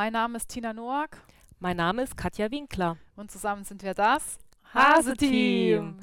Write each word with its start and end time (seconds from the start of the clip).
Mein 0.00 0.14
Name 0.14 0.38
ist 0.38 0.48
Tina 0.48 0.72
Noack. 0.72 1.22
Mein 1.58 1.76
Name 1.76 2.02
ist 2.04 2.16
Katja 2.16 2.50
Winkler. 2.50 2.96
Und 3.16 3.30
zusammen 3.30 3.64
sind 3.64 3.82
wir 3.82 3.92
das 3.92 4.38
Hase-Team. 4.72 5.98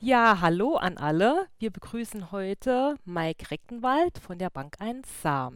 Ja, 0.00 0.40
hallo 0.40 0.76
an 0.76 0.96
alle. 0.96 1.46
Wir 1.58 1.70
begrüßen 1.70 2.32
heute 2.32 2.96
Mike 3.04 3.50
Rechtenwald 3.50 4.16
von 4.16 4.38
der 4.38 4.48
Bank 4.48 4.76
1 4.80 5.06
Saar. 5.20 5.52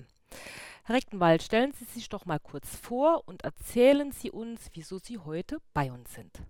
Herr 0.84 0.94
Rechtenwald, 0.94 1.42
stellen 1.42 1.72
Sie 1.72 1.86
sich 1.86 2.10
doch 2.10 2.26
mal 2.26 2.38
kurz 2.38 2.76
vor 2.76 3.26
und 3.26 3.44
erzählen 3.44 4.12
Sie 4.12 4.30
uns, 4.30 4.68
wieso 4.74 4.98
Sie 4.98 5.16
heute 5.16 5.56
bei 5.72 5.90
uns 5.90 6.12
sind. 6.12 6.42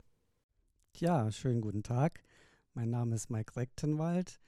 Ja, 0.97 1.31
schönen 1.31 1.61
guten 1.61 1.85
Tag. 1.85 2.25
Mein 2.75 2.91
Name 2.91 3.15
ist 3.15 3.31
Mike 3.31 3.55
Rechtenwald. 3.55 4.41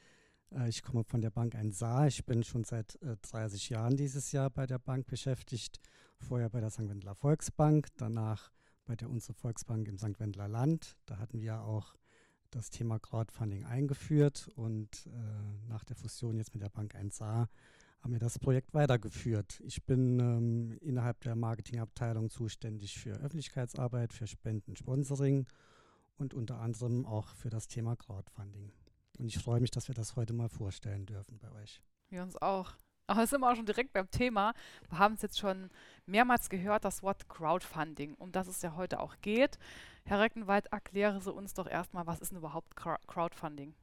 Äh, 0.50 0.68
ich 0.68 0.82
komme 0.82 1.04
von 1.04 1.20
der 1.20 1.30
Bank 1.30 1.54
1 1.54 1.78
Saar. 1.78 2.08
Ich 2.08 2.26
bin 2.26 2.42
schon 2.42 2.64
seit 2.64 2.98
30 3.30 3.70
äh, 3.70 3.74
Jahren 3.74 3.96
dieses 3.96 4.32
Jahr 4.32 4.50
bei 4.50 4.66
der 4.66 4.80
Bank 4.80 5.06
beschäftigt. 5.06 5.78
Vorher 6.22 6.48
bei 6.48 6.60
der 6.60 6.70
St. 6.70 6.88
Wendler 6.88 7.14
Volksbank, 7.14 7.88
danach 7.96 8.50
bei 8.84 8.96
der 8.96 9.10
Unsere 9.10 9.34
Volksbank 9.34 9.88
im 9.88 9.98
St. 9.98 10.18
Wendler 10.18 10.48
Land. 10.48 10.96
Da 11.06 11.18
hatten 11.18 11.40
wir 11.40 11.62
auch 11.62 11.94
das 12.50 12.70
Thema 12.70 12.98
Crowdfunding 12.98 13.64
eingeführt 13.64 14.48
und 14.54 15.06
äh, 15.06 15.68
nach 15.68 15.84
der 15.84 15.96
Fusion 15.96 16.38
jetzt 16.38 16.54
mit 16.54 16.62
der 16.62 16.68
Bank 16.68 16.94
1 16.94 17.16
Saar 17.16 17.48
haben 18.00 18.12
wir 18.12 18.18
das 18.18 18.38
Projekt 18.38 18.74
weitergeführt. 18.74 19.60
Ich 19.64 19.84
bin 19.84 20.18
ähm, 20.18 20.78
innerhalb 20.80 21.20
der 21.20 21.36
Marketingabteilung 21.36 22.30
zuständig 22.30 22.98
für 22.98 23.12
Öffentlichkeitsarbeit, 23.12 24.12
für 24.12 24.26
Spenden, 24.26 24.76
Sponsoring 24.76 25.46
und 26.16 26.34
unter 26.34 26.60
anderem 26.60 27.06
auch 27.06 27.34
für 27.36 27.48
das 27.48 27.68
Thema 27.68 27.96
Crowdfunding. 27.96 28.72
Und 29.18 29.26
ich 29.26 29.38
freue 29.38 29.60
mich, 29.60 29.70
dass 29.70 29.88
wir 29.88 29.94
das 29.94 30.16
heute 30.16 30.32
mal 30.32 30.48
vorstellen 30.48 31.06
dürfen 31.06 31.38
bei 31.38 31.50
euch. 31.52 31.82
Wir 32.08 32.22
uns 32.22 32.36
auch. 32.36 32.74
Aber 33.06 33.26
sind 33.26 33.40
wir 33.40 33.50
auch 33.50 33.56
schon 33.56 33.66
direkt 33.66 33.92
beim 33.92 34.10
Thema. 34.10 34.54
Wir 34.88 34.98
haben 34.98 35.14
es 35.14 35.22
jetzt 35.22 35.38
schon 35.38 35.70
mehrmals 36.06 36.48
gehört, 36.48 36.84
das 36.84 37.02
Wort 37.02 37.28
Crowdfunding, 37.28 38.14
um 38.14 38.32
das 38.32 38.48
es 38.48 38.62
ja 38.62 38.76
heute 38.76 39.00
auch 39.00 39.16
geht. 39.20 39.58
Herr 40.04 40.20
Reckenwald, 40.20 40.66
erkläre 40.72 41.20
Sie 41.20 41.32
uns 41.32 41.54
doch 41.54 41.66
erstmal, 41.66 42.06
was 42.06 42.20
ist 42.20 42.30
denn 42.30 42.38
überhaupt 42.38 42.74
Crowdfunding? 42.76 43.74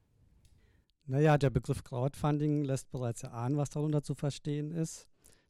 Naja, 1.05 1.37
der 1.37 1.49
Begriff 1.49 1.83
Crowdfunding 1.83 2.63
lässt 2.63 2.91
bereits 2.91 3.23
erahnen, 3.23 3.57
was 3.57 3.69
darunter 3.69 4.03
zu 4.03 4.13
verstehen 4.15 4.71
ist. 4.71 5.07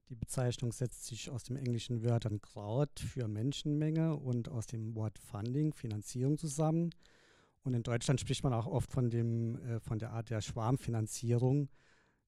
Die 0.09 0.15
Bezeichnung 0.15 0.71
setzt 0.71 1.05
sich 1.05 1.29
aus 1.29 1.43
den 1.43 1.55
englischen 1.55 2.03
Wörtern 2.03 2.41
Crowd 2.41 3.03
für 3.03 3.27
Menschenmenge 3.27 4.15
und 4.15 4.49
aus 4.49 4.65
dem 4.65 4.95
Wort 4.95 5.19
Funding, 5.19 5.73
Finanzierung 5.73 6.37
zusammen. 6.37 6.89
Und 7.63 7.73
in 7.75 7.83
Deutschland 7.83 8.19
spricht 8.19 8.43
man 8.43 8.53
auch 8.53 8.65
oft 8.65 8.91
von, 8.91 9.09
dem, 9.09 9.57
äh, 9.59 9.79
von 9.79 9.99
der 9.99 10.11
Art 10.11 10.29
der 10.29 10.41
Schwarmfinanzierung. 10.41 11.69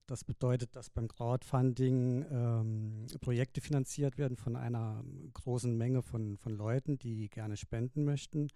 Das 0.08 0.24
bedeutet, 0.24 0.76
dass 0.76 0.90
beim 0.90 1.08
Crowdfunding 1.08 2.26
ähm, 2.30 3.06
Projekte 3.22 3.62
finanziert 3.62 4.18
werden 4.18 4.36
von 4.36 4.56
einer 4.56 5.04
großen 5.34 5.78
Menge 5.78 6.02
von, 6.02 6.38
von 6.38 6.54
Leuten, 6.54 6.98
die 6.98 7.30
gerne 7.30 7.56
spenden 7.56 8.04
möchten. 8.04 8.50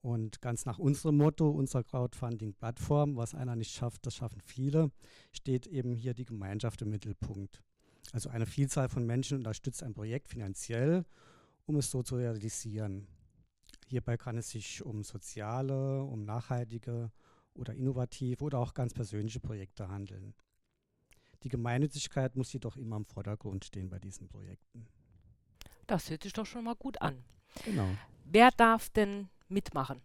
Und 0.00 0.40
ganz 0.40 0.64
nach 0.66 0.78
unserem 0.78 1.16
Motto, 1.16 1.50
unserer 1.50 1.82
Crowdfunding-Plattform, 1.82 3.16
was 3.16 3.34
einer 3.34 3.56
nicht 3.56 3.72
schafft, 3.72 4.06
das 4.06 4.14
schaffen 4.14 4.40
viele, 4.40 4.90
steht 5.32 5.66
eben 5.66 5.94
hier 5.94 6.14
die 6.14 6.24
Gemeinschaft 6.24 6.80
im 6.82 6.90
Mittelpunkt. 6.90 7.60
Also 8.12 8.28
eine 8.28 8.46
Vielzahl 8.46 8.88
von 8.88 9.04
Menschen 9.04 9.38
unterstützt 9.38 9.82
ein 9.82 9.94
Projekt 9.94 10.28
finanziell, 10.28 11.04
um 11.66 11.76
es 11.76 11.90
so 11.90 12.02
zu 12.02 12.16
realisieren. 12.16 13.08
Hierbei 13.88 14.16
kann 14.16 14.38
es 14.38 14.50
sich 14.50 14.84
um 14.84 15.02
soziale, 15.02 16.02
um 16.02 16.24
nachhaltige 16.24 17.10
oder 17.54 17.74
innovative 17.74 18.44
oder 18.44 18.58
auch 18.58 18.74
ganz 18.74 18.94
persönliche 18.94 19.40
Projekte 19.40 19.88
handeln. 19.88 20.34
Die 21.46 21.50
Gemeinnützigkeit 21.50 22.34
muss 22.34 22.52
jedoch 22.52 22.76
immer 22.76 22.96
im 22.96 23.04
Vordergrund 23.04 23.64
stehen 23.64 23.88
bei 23.88 24.00
diesen 24.00 24.26
Projekten. 24.26 24.88
Das 25.86 26.10
hört 26.10 26.24
sich 26.24 26.32
doch 26.32 26.44
schon 26.44 26.64
mal 26.64 26.74
gut 26.74 27.00
an. 27.00 27.22
Genau. 27.64 27.86
Wer 28.24 28.50
darf 28.50 28.90
denn 28.90 29.28
mitmachen? 29.48 30.00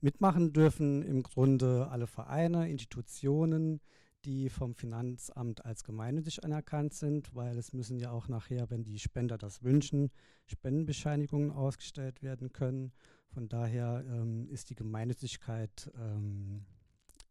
Mitmachen 0.00 0.54
dürfen 0.54 1.02
im 1.02 1.22
Grunde 1.22 1.88
alle 1.90 2.06
Vereine, 2.06 2.70
Institutionen, 2.70 3.82
die 4.24 4.48
vom 4.48 4.74
Finanzamt 4.74 5.66
als 5.66 5.84
gemeinnützig 5.84 6.42
anerkannt 6.42 6.94
sind, 6.94 7.34
weil 7.34 7.58
es 7.58 7.74
müssen 7.74 7.98
ja 7.98 8.10
auch 8.10 8.26
nachher, 8.26 8.70
wenn 8.70 8.82
die 8.82 8.98
Spender 8.98 9.36
das 9.36 9.62
wünschen, 9.62 10.10
Spendenbescheinigungen 10.46 11.50
ausgestellt 11.50 12.22
werden 12.22 12.50
können. 12.50 12.92
Von 13.28 13.50
daher 13.50 14.02
ähm, 14.08 14.48
ist 14.48 14.70
die 14.70 14.74
Gemeinnützigkeit 14.74 15.92
ähm, 15.98 16.64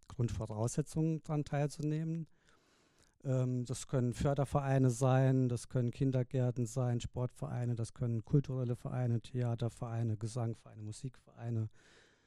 Grundvoraussetzung, 0.09 1.23
daran 1.23 1.43
teilzunehmen. 1.43 2.27
Ähm, 3.23 3.65
das 3.65 3.87
können 3.87 4.13
Fördervereine 4.13 4.89
sein, 4.89 5.49
das 5.49 5.69
können 5.69 5.91
Kindergärten 5.91 6.65
sein, 6.65 6.99
Sportvereine, 6.99 7.75
das 7.75 7.93
können 7.93 8.23
kulturelle 8.25 8.75
Vereine, 8.75 9.21
Theatervereine, 9.21 10.17
Gesangvereine, 10.17 10.81
Musikvereine 10.81 11.69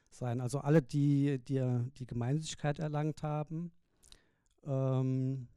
sein. 0.09 0.41
Also 0.41 0.59
alle, 0.59 0.81
die 0.81 1.39
die, 1.39 1.61
die 1.97 2.05
Gemeinnützigkeit 2.05 2.79
erlangt 2.79 3.23
haben 3.23 3.71
ähm, 4.67 5.47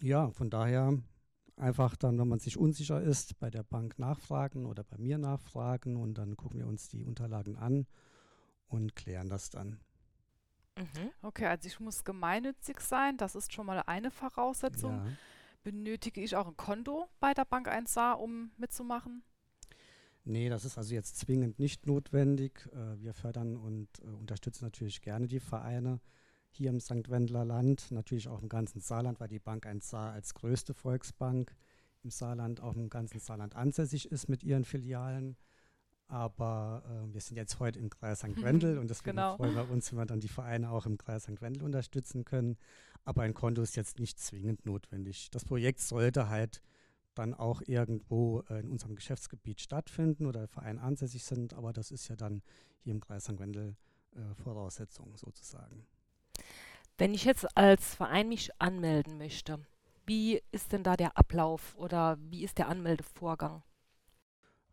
ja, 0.00 0.30
von 0.30 0.48
daher 0.48 0.98
einfach 1.56 1.96
dann, 1.96 2.18
wenn 2.18 2.28
man 2.28 2.38
sich 2.38 2.56
unsicher 2.56 3.00
ist, 3.00 3.38
bei 3.38 3.50
der 3.50 3.62
Bank 3.62 3.98
nachfragen 3.98 4.64
oder 4.64 4.84
bei 4.84 4.96
mir 4.98 5.18
nachfragen 5.18 5.96
und 5.96 6.14
dann 6.14 6.36
gucken 6.36 6.60
wir 6.60 6.66
uns 6.66 6.88
die 6.88 7.04
Unterlagen 7.04 7.56
an 7.56 7.86
und 8.68 8.96
klären 8.96 9.28
das 9.28 9.50
dann. 9.50 9.80
Mhm. 10.76 11.10
Okay, 11.22 11.46
also 11.46 11.66
ich 11.66 11.80
muss 11.80 12.04
gemeinnützig 12.04 12.80
sein, 12.80 13.16
das 13.16 13.34
ist 13.34 13.52
schon 13.52 13.66
mal 13.66 13.82
eine 13.86 14.10
Voraussetzung. 14.10 14.96
Ja. 14.96 15.12
Benötige 15.62 16.20
ich 16.20 16.34
auch 16.34 16.48
ein 16.48 16.56
Konto 16.56 17.08
bei 17.20 17.34
der 17.34 17.44
Bank 17.44 17.68
1A, 17.68 18.14
um 18.14 18.50
mitzumachen? 18.56 19.22
Nee, 20.24 20.48
das 20.48 20.64
ist 20.64 20.78
also 20.78 20.94
jetzt 20.94 21.18
zwingend 21.18 21.58
nicht 21.58 21.86
notwendig. 21.86 22.68
Äh, 22.72 23.00
wir 23.00 23.12
fördern 23.12 23.56
und 23.56 23.88
äh, 24.00 24.06
unterstützen 24.06 24.64
natürlich 24.64 25.02
gerne 25.02 25.26
die 25.26 25.40
Vereine 25.40 26.00
hier 26.50 26.70
im 26.70 26.80
St. 26.80 27.08
Wendler 27.08 27.44
Land, 27.44 27.90
natürlich 27.90 28.28
auch 28.28 28.42
im 28.42 28.48
ganzen 28.48 28.80
Saarland, 28.80 29.20
weil 29.20 29.28
die 29.28 29.38
Bank 29.38 29.66
1 29.66 29.88
Saar 29.88 30.12
als 30.12 30.34
größte 30.34 30.74
Volksbank 30.74 31.56
im 32.02 32.10
Saarland 32.10 32.60
auch 32.60 32.74
im 32.74 32.90
ganzen 32.90 33.20
Saarland 33.20 33.56
ansässig 33.56 34.10
ist 34.10 34.28
mit 34.28 34.44
ihren 34.44 34.64
Filialen. 34.64 35.36
Aber 36.12 36.82
äh, 36.84 37.14
wir 37.14 37.22
sind 37.22 37.38
jetzt 37.38 37.58
heute 37.58 37.78
im 37.78 37.88
Kreis 37.88 38.18
St. 38.18 38.42
Wendel 38.42 38.76
und 38.76 38.90
deswegen 38.90 39.16
genau. 39.16 39.38
freuen 39.38 39.54
wir 39.54 39.70
uns, 39.70 39.90
wenn 39.90 39.98
wir 39.98 40.04
dann 40.04 40.20
die 40.20 40.28
Vereine 40.28 40.70
auch 40.70 40.84
im 40.84 40.98
Kreis 40.98 41.22
St. 41.22 41.40
Wendel 41.40 41.62
unterstützen 41.62 42.26
können. 42.26 42.58
Aber 43.06 43.22
ein 43.22 43.32
Konto 43.32 43.62
ist 43.62 43.76
jetzt 43.76 43.98
nicht 43.98 44.20
zwingend 44.20 44.66
notwendig. 44.66 45.30
Das 45.30 45.46
Projekt 45.46 45.80
sollte 45.80 46.28
halt 46.28 46.60
dann 47.14 47.32
auch 47.32 47.62
irgendwo 47.64 48.44
äh, 48.50 48.60
in 48.60 48.68
unserem 48.68 48.94
Geschäftsgebiet 48.94 49.62
stattfinden 49.62 50.26
oder 50.26 50.48
Verein 50.48 50.78
ansässig 50.78 51.24
sind, 51.24 51.54
aber 51.54 51.72
das 51.72 51.90
ist 51.90 52.08
ja 52.08 52.16
dann 52.16 52.42
hier 52.80 52.92
im 52.92 53.00
Kreis 53.00 53.24
St. 53.24 53.38
Wendel 53.38 53.74
äh, 54.14 54.34
Voraussetzung 54.34 55.16
sozusagen. 55.16 55.86
Wenn 56.98 57.14
ich 57.14 57.24
jetzt 57.24 57.56
als 57.56 57.94
Verein 57.94 58.28
mich 58.28 58.50
anmelden 58.60 59.16
möchte, 59.16 59.60
wie 60.04 60.42
ist 60.50 60.72
denn 60.72 60.82
da 60.82 60.94
der 60.94 61.16
Ablauf 61.16 61.74
oder 61.78 62.18
wie 62.20 62.44
ist 62.44 62.58
der 62.58 62.68
Anmeldevorgang? 62.68 63.62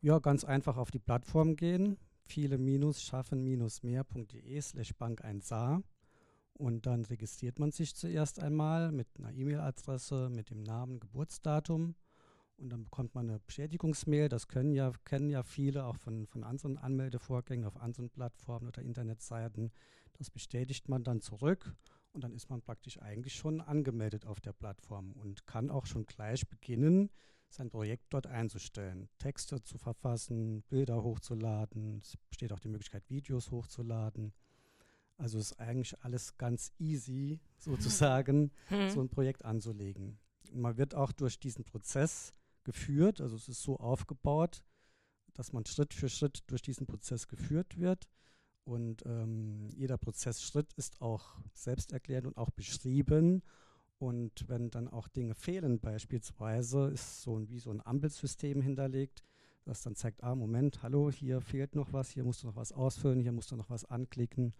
Ja, 0.01 0.19
ganz 0.19 0.45
einfach 0.45 0.77
auf 0.77 0.91
die 0.91 0.99
Plattform 0.99 1.57
gehen, 1.57 1.97
viele-schaffen-mehr.de 2.23 4.61
slash 4.61 4.95
bank 4.95 5.25
1 5.25 5.53
und 6.53 6.85
dann 6.85 7.03
registriert 7.03 7.59
man 7.59 7.73
sich 7.73 7.93
zuerst 7.95 8.39
einmal 8.39 8.93
mit 8.93 9.09
einer 9.17 9.33
E-Mail-Adresse, 9.33 10.29
mit 10.29 10.51
dem 10.51 10.63
Namen, 10.63 11.01
Geburtsdatum 11.01 11.95
und 12.55 12.69
dann 12.69 12.85
bekommt 12.85 13.13
man 13.13 13.29
eine 13.29 13.39
Bestätigungsmail. 13.39 14.29
Das 14.29 14.47
können 14.47 14.71
ja, 14.71 14.93
kennen 15.03 15.29
ja 15.29 15.43
viele 15.43 15.83
auch 15.83 15.97
von, 15.97 16.27
von 16.27 16.45
anderen 16.45 16.77
Anmeldevorgängen 16.77 17.65
auf 17.65 17.75
anderen 17.75 18.09
Plattformen 18.09 18.69
oder 18.69 18.81
Internetseiten. 18.81 19.73
Das 20.17 20.29
bestätigt 20.29 20.87
man 20.87 21.03
dann 21.03 21.19
zurück 21.19 21.75
und 22.13 22.23
dann 22.23 22.33
ist 22.33 22.49
man 22.49 22.61
praktisch 22.61 23.01
eigentlich 23.01 23.35
schon 23.35 23.59
angemeldet 23.59 24.25
auf 24.25 24.39
der 24.39 24.53
Plattform 24.53 25.11
und 25.11 25.45
kann 25.45 25.69
auch 25.69 25.85
schon 25.85 26.05
gleich 26.05 26.47
beginnen, 26.47 27.09
sein 27.49 27.69
Projekt 27.69 28.05
dort 28.13 28.27
einzustellen, 28.27 29.09
Texte 29.17 29.61
zu 29.63 29.77
verfassen, 29.77 30.63
Bilder 30.69 31.03
hochzuladen. 31.03 31.99
Es 31.99 32.17
besteht 32.29 32.53
auch 32.53 32.59
die 32.59 32.69
Möglichkeit, 32.69 33.09
Videos 33.09 33.51
hochzuladen. 33.51 34.33
Also 35.17 35.37
ist 35.37 35.59
eigentlich 35.59 35.99
alles 36.01 36.37
ganz 36.37 36.71
easy, 36.79 37.39
sozusagen, 37.57 38.51
hm. 38.67 38.89
so 38.89 39.01
ein 39.01 39.09
Projekt 39.09 39.43
anzulegen. 39.43 40.19
Man 40.51 40.77
wird 40.77 40.95
auch 40.95 41.11
durch 41.11 41.39
diesen 41.39 41.65
Prozess 41.65 42.33
geführt, 42.63 43.21
also 43.21 43.35
es 43.35 43.49
ist 43.49 43.61
so 43.61 43.77
aufgebaut, 43.77 44.63
dass 45.33 45.53
man 45.53 45.65
Schritt 45.65 45.93
für 45.93 46.09
Schritt 46.09 46.43
durch 46.47 46.61
diesen 46.61 46.85
Prozess 46.85 47.27
geführt 47.27 47.79
wird. 47.79 48.07
Und 48.65 49.03
ähm, 49.05 49.69
jeder 49.73 49.97
Prozessschritt 49.97 50.73
ist 50.73 51.01
auch 51.01 51.39
selbsterklärend 51.53 52.27
und 52.27 52.37
auch 52.37 52.51
beschrieben. 52.51 53.41
Und 53.99 54.47
wenn 54.47 54.69
dann 54.71 54.87
auch 54.87 55.09
Dinge 55.09 55.35
fehlen, 55.35 55.79
beispielsweise, 55.79 56.87
ist 56.87 57.21
so 57.21 57.37
ein, 57.37 57.49
wie 57.49 57.59
so 57.59 57.69
ein 57.69 57.85
Ampelsystem 57.85 58.61
hinterlegt, 58.61 59.23
das 59.65 59.81
dann 59.83 59.95
zeigt, 59.95 60.23
ah, 60.23 60.35
Moment, 60.35 60.81
hallo, 60.81 61.11
hier 61.11 61.41
fehlt 61.41 61.75
noch 61.75 61.91
was, 61.91 62.09
hier 62.09 62.23
musst 62.23 62.43
du 62.43 62.47
noch 62.47 62.55
was 62.55 62.71
ausfüllen, 62.71 63.19
hier 63.19 63.33
musst 63.33 63.51
du 63.51 63.57
noch 63.57 63.69
was 63.69 63.83
anklicken. 63.85 64.53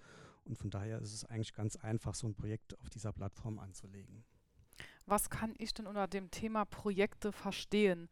Und 0.44 0.58
von 0.58 0.70
daher 0.70 1.00
ist 1.00 1.14
es 1.14 1.26
eigentlich 1.26 1.54
ganz 1.54 1.78
einfach, 1.78 2.16
so 2.16 2.28
ein 2.28 2.36
Projekt 2.36 2.78
auf 2.80 2.90
dieser 2.90 3.14
Plattform 3.14 3.60
anzulegen. 3.60 4.26
Was 5.06 5.30
kann 5.30 5.56
ich 5.58 5.74
denn 5.74 5.88
unter 5.88 6.08
dem 6.08 6.30
Thema 6.32 6.66
Projekte 6.66 7.32
verstehen? 7.32 8.10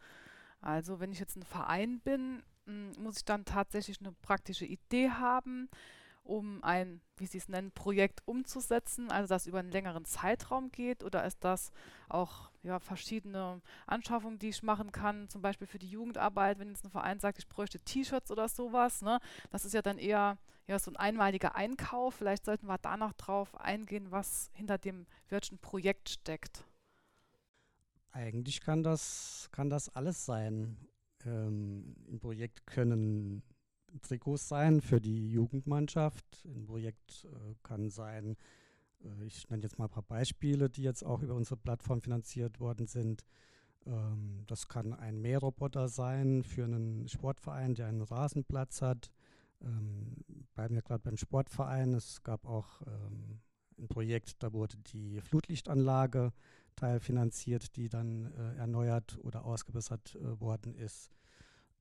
Also 0.62 1.00
wenn 1.00 1.12
ich 1.12 1.20
jetzt 1.20 1.36
ein 1.36 1.44
Verein 1.44 2.00
bin, 2.00 2.42
muss 2.98 3.18
ich 3.18 3.26
dann 3.26 3.46
tatsächlich 3.46 4.00
eine 4.00 4.14
praktische 4.14 4.66
Idee 4.66 5.10
haben, 5.10 5.70
um 6.28 6.64
ein, 6.64 7.02
wie 7.16 7.26
Sie 7.26 7.38
es 7.38 7.50
nennen, 7.50 7.72
Projekt 7.72 8.22
umzusetzen, 8.26 9.12
also 9.12 9.28
das 9.28 9.48
über 9.48 9.60
einen 9.60 9.72
längeren 9.72 10.06
Zeitraum 10.06 10.72
geht? 10.72 11.04
Oder 11.04 11.26
ist 11.26 11.44
das 11.44 11.72
auch 12.10 12.50
ja, 12.64 12.80
verschiedene 12.80 13.62
Anschaffungen, 13.86 14.40
die 14.40 14.50
ich 14.50 14.64
machen 14.64 14.92
kann, 14.92 15.30
zum 15.30 15.42
Beispiel 15.42 15.68
für 15.68 15.80
die 15.80 15.90
Jugendarbeit, 15.90 16.60
wenn 16.60 16.70
jetzt 16.70 16.86
ein 16.86 16.92
Verein 16.92 17.20
sagt, 17.20 17.40
ich 17.40 17.48
bräuchte 17.48 17.80
T-Shirts 17.80 18.32
oder 18.32 18.50
sowas, 18.50 19.02
ne? 19.02 19.20
Das 19.50 19.66
ist 19.66 19.74
ja 19.74 19.82
dann 19.82 19.98
eher 19.98 20.38
ja, 20.68 20.78
so 20.80 20.92
ein 20.92 20.98
einmaliger 20.98 21.56
Einkauf. 21.56 22.16
Vielleicht 22.16 22.46
sollten 22.46 22.68
wir 22.68 22.78
danach 22.78 23.14
drauf 23.14 23.56
eingehen, 23.60 24.12
was 24.12 24.52
hinter 24.54 24.78
dem 24.78 25.08
wirklichen 25.30 25.60
Projekt 25.60 26.10
steckt. 26.10 26.66
Eigentlich 28.12 28.62
kann 28.62 28.84
das, 28.84 29.50
kann 29.52 29.70
das 29.70 29.90
alles 29.90 30.26
sein. 30.26 30.78
Ähm, 31.26 31.96
Im 32.08 32.20
Projekt 32.20 32.66
können 32.68 33.44
Trikots 34.02 34.48
sein 34.48 34.82
für 34.82 35.02
die 35.02 35.30
Jugendmannschaft. 35.32 36.26
Ein 36.46 36.66
Projekt 36.66 37.26
äh, 37.26 37.56
kann 37.64 37.90
sein, 37.90 38.36
äh, 39.04 39.26
ich 39.26 39.50
nenne 39.50 39.64
jetzt 39.64 39.80
mal 39.80 39.86
ein 39.86 39.92
paar 39.92 40.04
Beispiele, 40.04 40.70
die 40.70 40.84
jetzt 40.84 41.04
auch 41.04 41.22
über 41.22 41.36
unsere 41.36 41.58
Plattform 41.58 42.02
finanziert 42.02 42.60
worden 42.60 42.88
sind. 42.88 43.26
Ähm, 43.86 44.44
das 44.48 44.68
kann 44.68 44.94
ein 44.94 45.22
Mähroboter 45.22 45.88
sein 45.88 46.44
für 46.44 46.66
einen 46.66 47.08
Sportverein, 47.08 47.76
der 47.76 47.88
einen 47.88 48.02
Rasenplatz 48.02 48.82
hat. 48.82 49.12
Ähm, 49.62 50.18
bleiben 50.54 50.76
wir 50.76 50.82
gerade 50.82 51.04
beim 51.04 51.18
Sportverein. 51.18 51.94
Es 51.94 52.24
gab 52.24 52.46
auch 52.46 52.82
ähm, 52.82 53.40
ein 53.80 53.88
Projekt, 53.88 54.44
da 54.44 54.54
wurde 54.54 54.78
die 54.94 55.22
Flutlichtanlage 55.22 56.34
teilfinanziert, 56.76 57.76
die 57.76 57.90
dann 57.90 58.32
äh, 58.34 58.58
erneuert 58.58 59.18
oder 59.24 59.46
ausgebessert 59.46 60.16
äh, 60.16 60.40
worden 60.40 60.76
ist. 60.76 61.12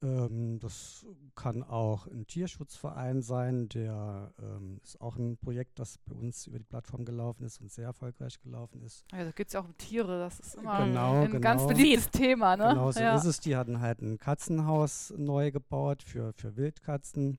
Ähm, 0.03 0.59
das 0.59 1.07
kann 1.35 1.63
auch 1.63 2.07
ein 2.07 2.27
Tierschutzverein 2.27 3.23
sein, 3.23 3.69
der 3.71 4.33
ähm, 4.39 4.79
ist 4.83 5.01
auch 5.01 5.17
ein 5.17 5.39
Projekt, 5.39 5.79
das 5.79 5.97
bei 5.99 6.15
uns 6.15 6.47
über 6.47 6.59
die 6.59 6.65
Plattform 6.65 7.07
gelaufen 7.07 7.45
ist 7.45 7.61
und 7.63 7.71
sehr 7.73 7.87
erfolgreich 7.87 8.39
gelaufen 8.41 8.83
ist. 8.83 9.07
Da 9.11 9.31
geht 9.31 9.47
es 9.47 9.55
ja 9.55 9.61
auch 9.61 9.65
um 9.65 9.77
Tiere, 9.79 10.19
das 10.19 10.39
ist 10.39 10.57
immer 10.57 10.85
Genau, 10.85 11.23
ein 11.23 11.41
ganz 11.41 11.63
genau. 11.63 11.75
beliebtes 11.75 12.11
Thema, 12.11 12.57
ne? 12.57 12.69
Genau 12.69 12.93
so 12.93 13.01
ja. 13.01 13.17
ist 13.17 13.25
es. 13.25 13.41
Die 13.41 13.57
hatten 13.57 13.81
halt 13.81 14.03
ein 14.03 14.19
Katzenhaus 14.19 15.15
neu 15.17 15.51
gebaut 15.51 16.03
für, 16.03 16.35
für 16.35 16.57
Wildkatzen. 16.57 17.39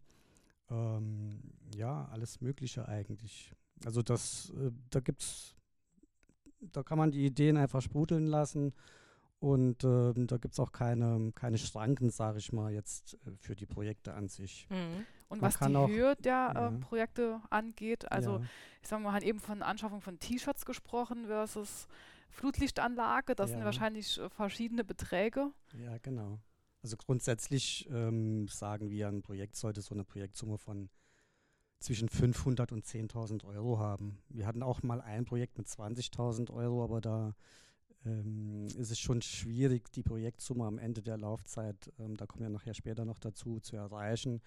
Ähm, 0.71 1.39
ja, 1.75 2.07
alles 2.11 2.41
Mögliche 2.41 2.87
eigentlich. 2.87 3.53
Also 3.85 4.01
das, 4.01 4.51
äh, 4.57 4.71
da 4.89 4.99
gibt's, 4.99 5.55
da 6.59 6.81
kann 6.81 6.97
man 6.97 7.11
die 7.11 7.23
Ideen 7.23 7.55
einfach 7.55 7.83
sprudeln 7.83 8.25
lassen 8.25 8.73
und 9.39 9.83
ähm, 9.83 10.27
da 10.27 10.37
gibt 10.37 10.53
es 10.53 10.59
auch 10.59 10.71
keine, 10.71 11.31
keine 11.35 11.57
Schranken, 11.57 12.09
sage 12.09 12.39
ich 12.39 12.51
mal, 12.51 12.71
jetzt 12.73 13.15
äh, 13.25 13.31
für 13.37 13.55
die 13.55 13.65
Projekte 13.65 14.13
an 14.13 14.27
sich. 14.27 14.67
Mhm. 14.69 15.05
Und 15.29 15.41
man 15.41 15.51
was 15.53 15.59
die 15.59 15.75
auch- 15.75 15.87
Höhe 15.89 16.15
der 16.15 16.51
ja. 16.55 16.67
äh, 16.69 16.71
Projekte 16.79 17.41
angeht, 17.49 18.11
also 18.11 18.37
ja, 18.37 18.45
ich 18.81 18.87
sag 18.87 18.99
mal, 19.01 19.09
wir 19.09 19.13
haben 19.13 19.23
eben 19.25 19.39
von 19.39 19.61
Anschaffung 19.61 20.01
von 20.01 20.19
T-Shirts 20.19 20.65
gesprochen 20.65 21.25
versus 21.27 21.87
Flutlichtanlage, 22.29 23.35
das 23.35 23.49
sind 23.49 23.59
Ja. 23.59 23.65
wahrscheinlich 23.65 24.17
äh, 24.19 24.29
verschiedene 24.29 24.83
Beträge. 24.83 25.51
ja, 25.73 25.97
genau. 25.99 26.39
Also 26.83 26.95
grundsätzlich 26.95 27.89
ähm, 27.91 28.47
sagen 28.47 28.89
wir, 28.89 29.07
ein 29.09 29.21
Projekt 29.21 29.55
sollte 29.57 29.81
so 29.81 29.93
eine 29.95 30.05
Projektsumme 30.05 30.57
von 30.57 30.89
zwischen 31.79 32.07
500 32.07 32.71
und 32.71 32.85
10.000 32.85 33.43
Euro 33.45 33.79
haben. 33.79 34.19
Wir 34.29 34.45
hatten 34.47 34.63
auch 34.63 34.83
mal 34.83 35.01
ein 35.01 35.25
Projekt 35.25 35.57
mit 35.57 35.67
20.000 35.67 36.49
Euro, 36.51 36.83
aber 36.83 37.01
da 37.01 37.35
ähm, 38.07 38.67
ist 38.77 38.91
es 38.91 38.99
schon 38.99 39.21
schwierig, 39.21 39.91
die 39.91 40.03
Projektsumme 40.03 40.65
am 40.65 40.77
Ende 40.77 41.01
der 41.01 41.17
Laufzeit, 41.17 41.91
ähm, 41.99 42.15
da 42.15 42.25
kommen 42.25 42.43
wir 42.43 42.49
nachher 42.49 42.73
später 42.73 43.05
noch 43.05 43.19
dazu, 43.19 43.59
zu 43.59 43.75
erreichen. 43.75 44.41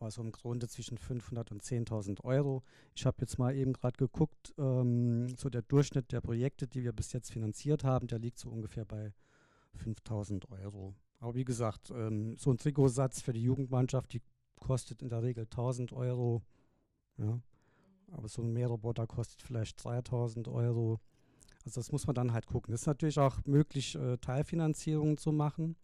Also 0.00 0.22
im 0.22 0.32
Grunde 0.32 0.68
zwischen 0.68 0.98
500 0.98 1.52
und 1.52 1.62
10.000 1.62 2.24
Euro. 2.24 2.62
Ich 2.94 3.06
habe 3.06 3.16
jetzt 3.20 3.38
mal 3.38 3.54
eben 3.54 3.72
gerade 3.72 3.96
geguckt, 3.96 4.52
ähm, 4.58 5.28
so 5.36 5.48
der 5.48 5.62
Durchschnitt 5.62 6.12
der 6.12 6.20
Projekte, 6.20 6.66
die 6.66 6.82
wir 6.82 6.92
bis 6.92 7.12
jetzt 7.12 7.30
finanziert 7.32 7.84
haben, 7.84 8.08
der 8.08 8.18
liegt 8.18 8.38
so 8.38 8.50
ungefähr 8.50 8.84
bei 8.84 9.12
5.000 9.76 10.50
Euro. 10.50 10.94
Aber 11.20 11.34
wie 11.34 11.44
gesagt, 11.44 11.90
ähm, 11.90 12.36
so 12.36 12.50
ein 12.50 12.58
Trikotsatz 12.58 13.22
für 13.22 13.32
die 13.32 13.42
Jugendmannschaft, 13.42 14.12
die 14.12 14.20
kostet 14.60 15.00
in 15.00 15.08
der 15.08 15.22
Regel 15.22 15.44
1.000 15.44 15.92
Euro. 15.92 16.42
Ja. 17.16 17.40
Aber 18.10 18.28
so 18.28 18.42
ein 18.42 18.52
Mähroboter 18.52 19.06
kostet 19.06 19.42
vielleicht 19.42 19.78
3.000 19.80 20.52
Euro. 20.52 21.00
Also 21.64 21.80
das 21.80 21.92
muss 21.92 22.06
man 22.06 22.14
dann 22.14 22.32
halt 22.32 22.46
gucken. 22.46 22.74
Es 22.74 22.82
ist 22.82 22.86
natürlich 22.86 23.18
auch 23.18 23.44
möglich, 23.46 23.94
äh, 23.94 24.18
Teilfinanzierungen 24.18 25.16
zu 25.16 25.32
machen. 25.32 25.76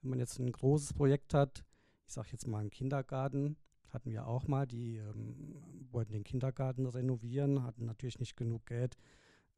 Wenn 0.00 0.10
man 0.10 0.18
jetzt 0.18 0.38
ein 0.38 0.52
großes 0.52 0.92
Projekt 0.92 1.34
hat, 1.34 1.64
ich 2.06 2.12
sage 2.12 2.28
jetzt 2.32 2.46
mal 2.46 2.58
einen 2.58 2.70
Kindergarten, 2.70 3.56
hatten 3.88 4.10
wir 4.10 4.26
auch 4.26 4.46
mal, 4.46 4.66
die 4.66 4.96
ähm, 4.96 5.56
wollten 5.90 6.12
den 6.12 6.24
Kindergarten 6.24 6.86
renovieren, 6.86 7.62
hatten 7.62 7.84
natürlich 7.84 8.18
nicht 8.18 8.36
genug 8.36 8.66
Geld 8.66 8.96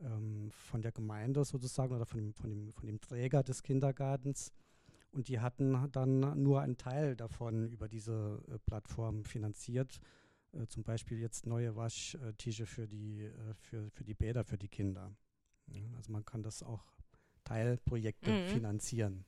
ähm, 0.01 0.51
von 0.51 0.83
der 0.83 0.93
Gemeinde 0.93 1.45
sozusagen 1.45 1.95
oder 1.95 2.07
von 2.07 2.19
dem, 2.21 2.35
von, 2.35 2.51
dem, 2.51 2.73
von 2.73 2.87
dem 2.87 3.01
Träger 3.01 3.43
des 3.43 3.63
Kindergartens. 3.63 4.53
Und 5.11 5.29
die 5.29 5.41
hatten 5.41 5.91
dann 5.93 6.43
nur 6.43 6.61
einen 6.61 6.77
Teil 6.77 7.17
davon 7.17 7.69
über 7.69 7.89
diese 7.89 8.43
äh, 8.49 8.59
Plattform 8.59 9.25
finanziert. 9.25 10.01
Äh, 10.53 10.67
zum 10.67 10.85
Beispiel 10.85 11.19
jetzt 11.19 11.47
neue 11.47 11.75
Waschtische 11.77 12.67
für 12.67 12.87
die, 12.87 13.23
äh, 13.23 13.55
für, 13.55 13.91
für 13.91 14.05
die 14.05 14.15
Bäder 14.15 14.45
für 14.45 14.59
die 14.59 14.69
Kinder. 14.69 15.11
Ja, 15.69 15.85
also 15.97 16.11
man 16.13 16.25
kann 16.25 16.43
das 16.43 16.63
auch 16.65 16.85
Teilprojekte 17.45 18.37
Mhm. 18.39 18.43
finanzieren. 18.43 19.25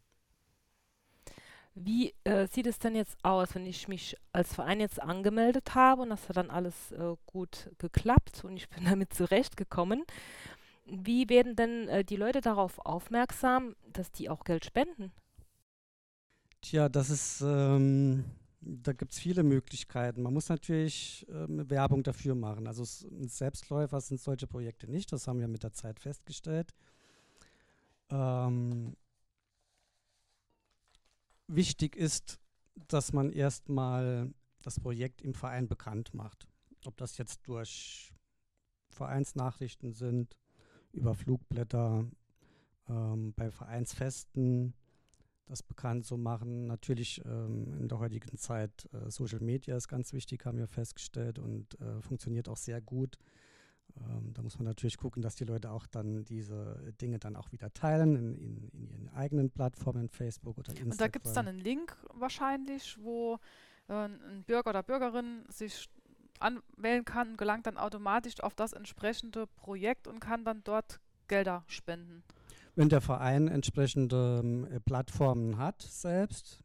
Wie 1.75 2.12
äh, 2.25 2.46
sieht 2.49 2.67
es 2.67 2.79
denn 2.81 2.96
jetzt 2.96 3.17
aus, 3.23 3.55
wenn 3.55 3.64
ich 3.64 3.87
mich 3.87 4.17
als 4.32 4.52
Verein 4.55 4.81
jetzt 4.81 5.00
angemeldet 5.00 5.75
habe 5.75 6.02
und 6.02 6.11
das 6.11 6.29
hat 6.29 6.37
dann 6.37 6.50
alles 6.50 6.90
äh, 6.93 7.14
gut 7.26 7.70
geklappt 7.79 8.44
und 8.44 8.56
ich 8.56 8.69
bin 8.69 8.85
damit 8.85 9.14
zurechtgekommen? 9.14 10.02
Wie 10.87 11.29
werden 11.29 11.56
denn 11.56 11.88
äh, 11.88 12.05
die 12.05 12.17
Leute 12.17 12.40
darauf 12.43 12.79
aufmerksam, 12.81 13.76
dass 13.93 14.12
die 14.12 14.31
auch 14.31 14.44
Geld 14.44 14.64
spenden? 14.64 15.12
Tja, 16.61 16.88
das 16.88 17.11
ist, 17.11 17.40
ähm, 17.43 18.25
da 18.60 18.93
gibt 18.93 19.12
es 19.12 19.19
viele 19.19 19.43
Möglichkeiten. 19.43 20.22
Man 20.22 20.34
muss 20.34 20.49
natürlich 20.49 21.26
ähm, 21.31 21.69
Werbung 21.70 22.02
dafür 22.02 22.34
machen. 22.34 22.66
Also 22.66 22.84
Selbstläufer 22.84 24.00
sind 24.00 24.20
solche 24.20 24.46
Projekte 24.46 24.90
nicht, 24.90 25.12
das 25.12 25.28
haben 25.28 25.40
wir 25.40 25.49
mit 25.49 25.62
der 25.62 25.72
Zeit 25.72 26.00
festgestellt. 26.00 26.75
Ähm, 28.11 28.97
wichtig 31.47 31.97
ist, 31.97 32.38
dass 32.88 33.12
man 33.12 33.30
erstmal 33.30 34.33
das 34.62 34.80
Projekt 34.80 35.23
im 35.23 35.35
Verein 35.35 35.68
bekannt 35.68 36.14
macht. 36.14 36.49
Ob 36.85 36.97
das 36.97 37.18
jetzt 37.18 37.47
durch 37.47 38.12
Vereinsnachrichten 38.90 39.92
sind, 39.92 40.37
über 40.92 41.14
Flugblätter, 41.14 42.06
ähm, 42.88 43.35
bei 43.35 43.50
Vereinsfesten, 43.50 44.75
das 45.49 45.62
bekannt 45.62 46.05
zu 46.05 46.17
machen. 46.17 46.67
Natürlich 46.67 47.23
ähm, 47.25 47.75
in 47.78 47.88
der 47.88 47.99
heutigen 47.99 48.37
Zeit 48.37 48.88
äh, 48.93 49.11
Social 49.11 49.40
Media 49.40 49.76
ist 49.76 49.88
ganz 49.88 50.12
wichtig, 50.12 50.45
haben 50.45 50.59
wir 50.59 50.69
festgestellt 50.69 51.38
und 51.38 51.81
äh, 51.81 52.00
funktioniert 52.02 52.49
auch 52.49 52.57
sehr 52.57 52.81
gut. 52.81 53.19
Ähm, 53.97 54.33
da 54.35 54.43
muss 54.43 54.59
man 54.59 54.67
natürlich 54.67 54.99
gucken, 54.99 55.23
dass 55.23 55.35
die 55.35 55.45
Leute 55.45 55.71
auch 55.71 55.87
dann 55.87 56.25
diese 56.25 56.93
Dinge 57.00 57.19
dann 57.19 57.37
auch 57.37 57.52
wieder 57.52 57.73
teilen 57.73 58.17
in, 58.17 58.35
in, 58.37 58.69
in 58.69 58.88
ihren 58.88 59.09
eigenen 59.09 59.50
Plattformen, 59.50 60.09
Facebook 60.09 60.59
oder 60.59 60.71
Instagram. 60.71 60.90
Und 60.93 61.00
da 61.00 61.09
gibt 61.09 61.26
es 61.26 61.33
dann 61.33 61.49
einen 61.49 61.59
Link 61.59 61.97
wahrscheinlich, 62.14 62.99
wo 63.00 63.38
äh, 63.88 63.95
ein 63.95 64.45
Bürger 64.47 64.71
oder 64.71 64.83
Bürgerin 64.83 65.45
sich 65.49 65.88
anwählen 66.40 67.05
kann 67.05 67.31
und 67.31 67.38
gelangt 67.38 67.67
dann 67.67 67.78
automatisch 67.78 68.40
auf 68.40 68.55
das 68.55 68.73
entsprechende 68.73 69.47
Projekt 69.47 70.07
und 70.07 70.21
kann 70.21 70.45
dann 70.45 70.62
dort 70.64 71.00
Gelder 71.26 71.64
spenden. 71.67 72.23
Wenn 72.78 72.88
der 72.88 73.00
Verein 73.00 73.49
entsprechende 73.49 74.40
ähm, 74.40 74.64
äh, 74.66 74.78
Plattformen 74.78 75.58
hat 75.58 75.82
selbst, 75.82 76.62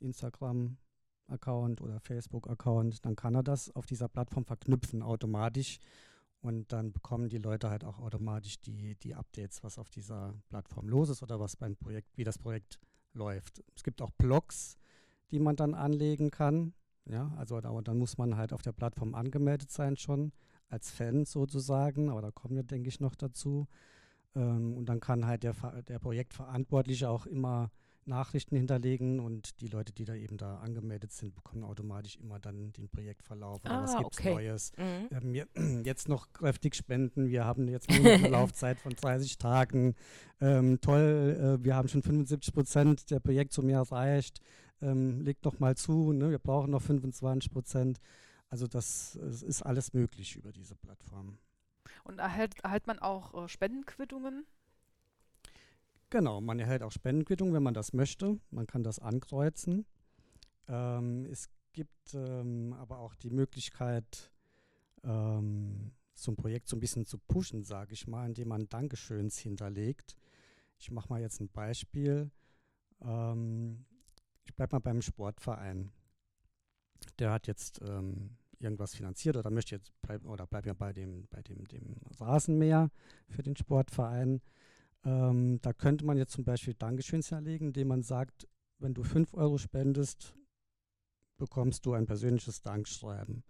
Instagram-Account 0.00 1.80
oder 1.80 2.00
Facebook-Account, 2.00 3.06
dann 3.06 3.14
kann 3.14 3.36
er 3.36 3.44
das 3.44 3.70
auf 3.70 3.86
dieser 3.86 4.08
Plattform 4.08 4.44
verknüpfen 4.44 5.00
automatisch 5.00 5.78
und 6.40 6.72
dann 6.72 6.92
bekommen 6.92 7.28
die 7.28 7.38
Leute 7.38 7.70
halt 7.70 7.84
auch 7.84 8.00
automatisch 8.00 8.60
die, 8.62 8.96
die 8.96 9.14
Updates, 9.14 9.62
was 9.62 9.78
auf 9.78 9.90
dieser 9.90 10.34
Plattform 10.48 10.88
los 10.88 11.08
ist 11.08 11.22
oder 11.22 11.38
was 11.38 11.54
beim 11.54 11.76
Projekt, 11.76 12.16
wie 12.16 12.24
das 12.24 12.36
Projekt 12.36 12.80
läuft. 13.12 13.62
Es 13.76 13.84
gibt 13.84 14.02
auch 14.02 14.10
Blogs, 14.10 14.76
die 15.30 15.38
man 15.38 15.54
dann 15.54 15.74
anlegen 15.74 16.32
kann. 16.32 16.74
Ja, 17.04 17.32
also 17.36 17.60
da, 17.60 17.80
dann 17.80 17.98
muss 17.98 18.18
man 18.18 18.36
halt 18.36 18.52
auf 18.52 18.62
der 18.62 18.72
Plattform 18.72 19.14
angemeldet 19.14 19.70
sein 19.70 19.96
schon, 19.96 20.32
als 20.68 20.90
Fan 20.90 21.24
sozusagen, 21.24 22.10
aber 22.10 22.22
da 22.22 22.32
kommen 22.32 22.56
wir, 22.56 22.64
denke 22.64 22.88
ich, 22.88 22.98
noch 22.98 23.14
dazu. 23.14 23.68
Ähm, 24.34 24.76
und 24.76 24.86
dann 24.88 25.00
kann 25.00 25.26
halt 25.26 25.42
der, 25.42 25.54
der 25.88 25.98
Projektverantwortliche 25.98 27.08
auch 27.08 27.26
immer 27.26 27.70
Nachrichten 28.06 28.56
hinterlegen 28.56 29.20
und 29.20 29.60
die 29.60 29.68
Leute, 29.68 29.92
die 29.92 30.04
da 30.04 30.14
eben 30.14 30.36
da 30.36 30.58
angemeldet 30.58 31.12
sind, 31.12 31.34
bekommen 31.34 31.64
automatisch 31.64 32.16
immer 32.16 32.38
dann 32.38 32.72
den 32.72 32.88
Projektverlauf. 32.88 33.60
Ah, 33.64 33.82
was 33.82 33.96
gibt's 33.96 34.18
okay. 34.18 34.34
Neues? 34.34 34.72
Mhm. 34.76 35.44
Ähm, 35.56 35.82
jetzt 35.84 36.08
noch 36.08 36.32
kräftig 36.32 36.74
spenden. 36.74 37.28
Wir 37.28 37.44
haben 37.44 37.68
jetzt 37.68 37.88
eine 37.90 38.16
Laufzeit 38.28 38.78
von 38.80 38.94
30 38.94 39.38
Tagen. 39.38 39.94
Ähm, 40.40 40.80
toll, 40.80 41.58
äh, 41.60 41.64
wir 41.64 41.74
haben 41.76 41.88
schon 41.88 42.02
75 42.02 42.52
Prozent 42.52 43.10
der 43.10 43.20
Projektsumme 43.20 43.72
erreicht. 43.72 44.40
Ähm, 44.82 45.20
legt 45.20 45.44
noch 45.44 45.58
mal 45.60 45.76
zu, 45.76 46.12
ne? 46.12 46.30
wir 46.30 46.38
brauchen 46.38 46.70
noch 46.70 46.82
25 46.82 47.50
Prozent. 47.50 48.00
Also 48.50 48.66
das 48.66 49.16
es 49.16 49.42
ist 49.42 49.62
alles 49.62 49.94
möglich 49.94 50.36
über 50.36 50.52
diese 50.52 50.74
Plattform. 50.76 51.38
Und 52.04 52.18
erhält, 52.18 52.60
erhält 52.60 52.86
man 52.86 52.98
auch 52.98 53.44
äh, 53.44 53.48
Spendenquittungen? 53.48 54.46
Genau, 56.10 56.40
man 56.40 56.58
erhält 56.58 56.82
auch 56.82 56.92
Spendenquittung, 56.92 57.52
wenn 57.52 57.62
man 57.62 57.74
das 57.74 57.92
möchte. 57.92 58.38
Man 58.50 58.66
kann 58.66 58.84
das 58.84 58.98
ankreuzen. 58.98 59.86
Ähm, 60.68 61.26
es 61.26 61.48
gibt 61.72 62.14
ähm, 62.14 62.72
aber 62.74 62.98
auch 62.98 63.14
die 63.14 63.30
Möglichkeit, 63.30 64.30
ähm, 65.02 65.92
so 66.14 66.30
ein 66.30 66.36
Projekt 66.36 66.68
so 66.68 66.76
ein 66.76 66.80
bisschen 66.80 67.04
zu 67.04 67.18
pushen, 67.18 67.64
sage 67.64 67.92
ich 67.92 68.06
mal, 68.06 68.26
indem 68.26 68.48
man 68.48 68.68
Dankeschöns 68.68 69.38
hinterlegt. 69.38 70.16
Ich 70.78 70.90
mache 70.90 71.08
mal 71.08 71.20
jetzt 71.20 71.40
ein 71.40 71.48
Beispiel. 71.48 72.30
Ähm, 73.02 73.84
ich 74.44 74.54
bleibe 74.54 74.76
mal 74.76 74.80
beim 74.80 75.02
Sportverein. 75.02 75.92
Der 77.18 77.32
hat 77.32 77.46
jetzt 77.46 77.80
ähm, 77.82 78.36
irgendwas 78.64 78.94
finanziert 78.94 79.36
oder 79.36 79.50
möchte 79.50 79.74
jetzt 79.74 79.92
bleib, 80.02 80.24
oder 80.26 80.46
bleibt 80.46 80.66
ja 80.66 80.74
bei 80.74 80.92
dem, 80.92 81.26
bei 81.30 81.42
dem, 81.42 81.66
dem 81.68 81.96
Rasenmäher 82.18 82.90
für 83.28 83.42
den 83.42 83.56
Sportverein. 83.56 84.40
Ähm, 85.04 85.60
da 85.60 85.72
könnte 85.72 86.04
man 86.04 86.16
jetzt 86.16 86.32
zum 86.32 86.44
Beispiel 86.44 86.74
Dankeschöns 86.74 87.28
hinterlegen, 87.28 87.68
indem 87.68 87.88
man 87.88 88.02
sagt, 88.02 88.48
wenn 88.78 88.94
du 88.94 89.02
5 89.02 89.34
Euro 89.34 89.58
spendest, 89.58 90.34
bekommst 91.36 91.84
du 91.86 91.92
ein 91.92 92.06
persönliches 92.06 92.62
Dankschreiben. 92.62 93.44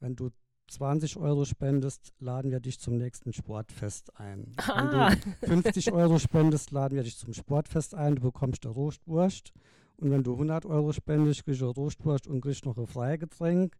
Wenn 0.00 0.16
du 0.16 0.30
20 0.68 1.16
Euro 1.18 1.44
spendest, 1.44 2.14
laden 2.18 2.50
wir 2.50 2.60
dich 2.60 2.78
zum 2.80 2.96
nächsten 2.96 3.32
Sportfest 3.32 4.18
ein. 4.18 4.52
Ah. 4.56 5.14
Wenn 5.40 5.62
du 5.62 5.62
50 5.62 5.92
Euro 5.92 6.18
spendest, 6.18 6.70
laden 6.70 6.96
wir 6.96 7.02
dich 7.02 7.18
zum 7.18 7.34
Sportfest 7.34 7.94
ein, 7.94 8.16
du 8.16 8.22
bekommst 8.22 8.64
eine 8.64 8.74
Roastwurst. 8.74 9.52
Und 9.96 10.10
wenn 10.10 10.22
du 10.22 10.32
100 10.32 10.66
Euro 10.66 10.92
spendest, 10.92 11.44
kriegst 11.44 11.60
du 11.60 11.66
eine 11.66 11.74
Roastwurst 11.74 12.26
und 12.26 12.40
kriegst 12.40 12.64
noch 12.64 12.76
ein 12.76 12.86
Freigetränk. 12.86 13.76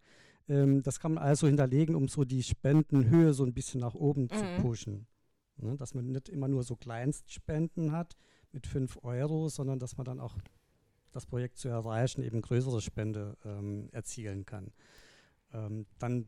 Ähm, 0.49 0.83
das 0.83 1.01
kann 1.01 1.15
man 1.15 1.23
also 1.23 1.47
hinterlegen, 1.47 1.95
um 1.95 2.09
so 2.09 2.25
die 2.25 2.43
Spendenhöhe 2.43 3.33
so 3.33 3.45
ein 3.45 3.55
bisschen 3.55 3.81
nach 3.81 3.95
oben 3.95 4.29
zu 4.29 4.45
Mhm. 4.45 4.63
pushen. 4.63 5.07
Ne, 5.59 5.77
dass 5.77 5.95
man 5.95 6.07
nicht 6.07 6.29
immer 6.29 6.49
nur 6.49 6.63
so 6.63 6.77
Kleinstspenden 6.77 7.93
hat 7.93 8.17
mit 8.53 8.67
5 8.67 8.99
Euro, 9.05 9.49
sondern 9.49 9.79
dass 9.79 9.97
man 9.97 10.05
dann 10.07 10.19
auch 10.19 10.37
das 11.13 11.27
Projekt 11.27 11.59
zu 11.59 11.69
erreichen, 11.69 12.23
eben 12.23 12.41
größere 12.41 12.81
Spende 12.81 13.37
ähm, 13.45 13.89
erzielen 13.93 14.47
kann. 14.47 14.73
Ähm, 15.53 15.87
dann, 15.99 16.27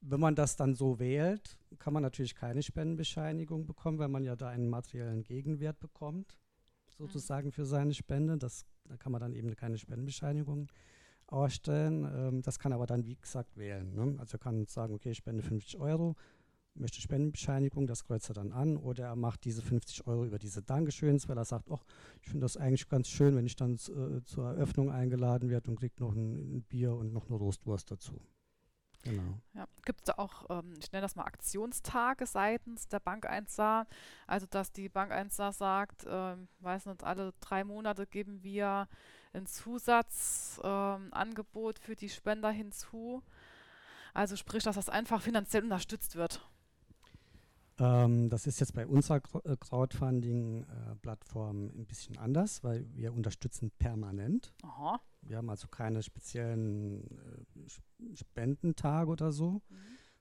wenn 0.00 0.20
man 0.20 0.36
das 0.36 0.54
dann 0.56 0.74
so 0.74 1.00
wählt, 1.00 1.58
kann 1.80 1.92
man 1.92 2.04
natürlich 2.04 2.36
keine 2.36 2.62
Spendenbescheinigung 2.62 3.66
bekommen, 3.66 3.98
weil 3.98 4.08
man 4.08 4.22
ja 4.22 4.36
da 4.36 4.48
einen 4.48 4.68
materiellen 4.68 5.24
Gegenwert 5.24 5.80
bekommt, 5.80 6.38
sozusagen 6.96 7.50
für 7.50 7.66
seine 7.66 7.94
Spende. 7.94 8.38
Das, 8.38 8.64
da 8.84 8.96
kann 8.96 9.10
man 9.12 9.20
dann 9.20 9.34
eben 9.34 9.54
keine 9.56 9.76
Spendenbescheinigung 9.76 10.68
ausstellen. 11.26 12.04
Ähm, 12.04 12.42
das 12.42 12.58
kann 12.58 12.72
aber 12.72 12.86
dann, 12.86 13.04
wie 13.04 13.16
gesagt, 13.16 13.56
wählen. 13.56 13.94
Ne? 13.94 14.16
Also 14.18 14.38
kann 14.38 14.66
sagen, 14.66 14.94
okay, 14.94 15.10
ich 15.10 15.18
spende 15.18 15.42
50 15.42 15.78
Euro, 15.78 16.14
möchte 16.74 17.00
Spendenbescheinigung, 17.00 17.86
das 17.86 18.04
kreuzt 18.04 18.30
er 18.30 18.34
dann 18.34 18.52
an. 18.52 18.76
Oder 18.76 19.06
er 19.06 19.16
macht 19.16 19.44
diese 19.44 19.62
50 19.62 20.06
Euro 20.06 20.24
über 20.24 20.38
diese 20.38 20.62
Dankeschöns, 20.62 21.28
weil 21.28 21.38
er 21.38 21.44
sagt, 21.44 21.70
ach, 21.70 21.84
ich 22.22 22.28
finde 22.28 22.44
das 22.44 22.56
eigentlich 22.56 22.88
ganz 22.88 23.08
schön, 23.08 23.36
wenn 23.36 23.46
ich 23.46 23.56
dann 23.56 23.74
äh, 23.74 24.22
zur 24.24 24.48
Eröffnung 24.48 24.90
eingeladen 24.90 25.50
werde 25.50 25.70
und 25.70 25.78
kriege 25.78 25.94
noch 25.98 26.14
ein, 26.14 26.56
ein 26.56 26.62
Bier 26.62 26.94
und 26.94 27.12
noch 27.12 27.26
eine 27.28 27.36
Roastwurst 27.36 27.90
dazu. 27.90 28.20
Genau. 29.02 29.38
Ja. 29.54 29.68
Gibt 29.84 30.00
es 30.00 30.04
da 30.06 30.14
auch, 30.16 30.46
ähm, 30.50 30.74
ich 30.80 30.90
nenne 30.90 31.02
das 31.02 31.14
mal 31.14 31.24
Aktionstage 31.24 32.26
seitens 32.26 32.88
der 32.88 32.98
Bank 32.98 33.30
1A? 33.30 33.86
Also, 34.26 34.46
dass 34.46 34.72
die 34.72 34.88
Bank 34.88 35.12
1A 35.12 35.52
sagt, 35.52 36.04
ähm, 36.08 36.48
weiß 36.58 36.86
nicht, 36.86 37.04
alle 37.04 37.32
drei 37.40 37.62
Monate 37.62 38.06
geben 38.06 38.42
wir 38.42 38.88
ein 39.36 39.46
Zusatzangebot 39.46 40.64
ähm, 41.04 41.12
Angebot 41.12 41.78
für 41.78 41.94
die 41.96 42.08
Spender 42.08 42.50
hinzu. 42.50 43.22
Also 44.14 44.34
sprich, 44.36 44.62
dass 44.64 44.76
das 44.76 44.88
einfach 44.88 45.20
finanziell 45.20 45.62
unterstützt 45.62 46.16
wird. 46.16 46.40
Ähm, 47.78 48.30
das 48.30 48.46
ist 48.46 48.58
jetzt 48.60 48.72
bei 48.74 48.86
unserer 48.86 49.20
äh, 49.44 49.54
Crowdfunding-Plattform 49.58 51.66
ein 51.76 51.84
bisschen 51.86 52.16
anders, 52.16 52.64
weil 52.64 52.86
wir 52.94 53.12
unterstützen 53.12 53.70
permanent. 53.78 54.54
Aha. 54.62 54.98
Wir 55.22 55.36
haben 55.38 55.50
also 55.50 55.66
keine 55.68 56.02
speziellen 56.02 57.04
äh, 57.04 57.44
Sp- 57.68 57.84
Spendentage 58.14 59.10
oder 59.10 59.32
so, 59.32 59.60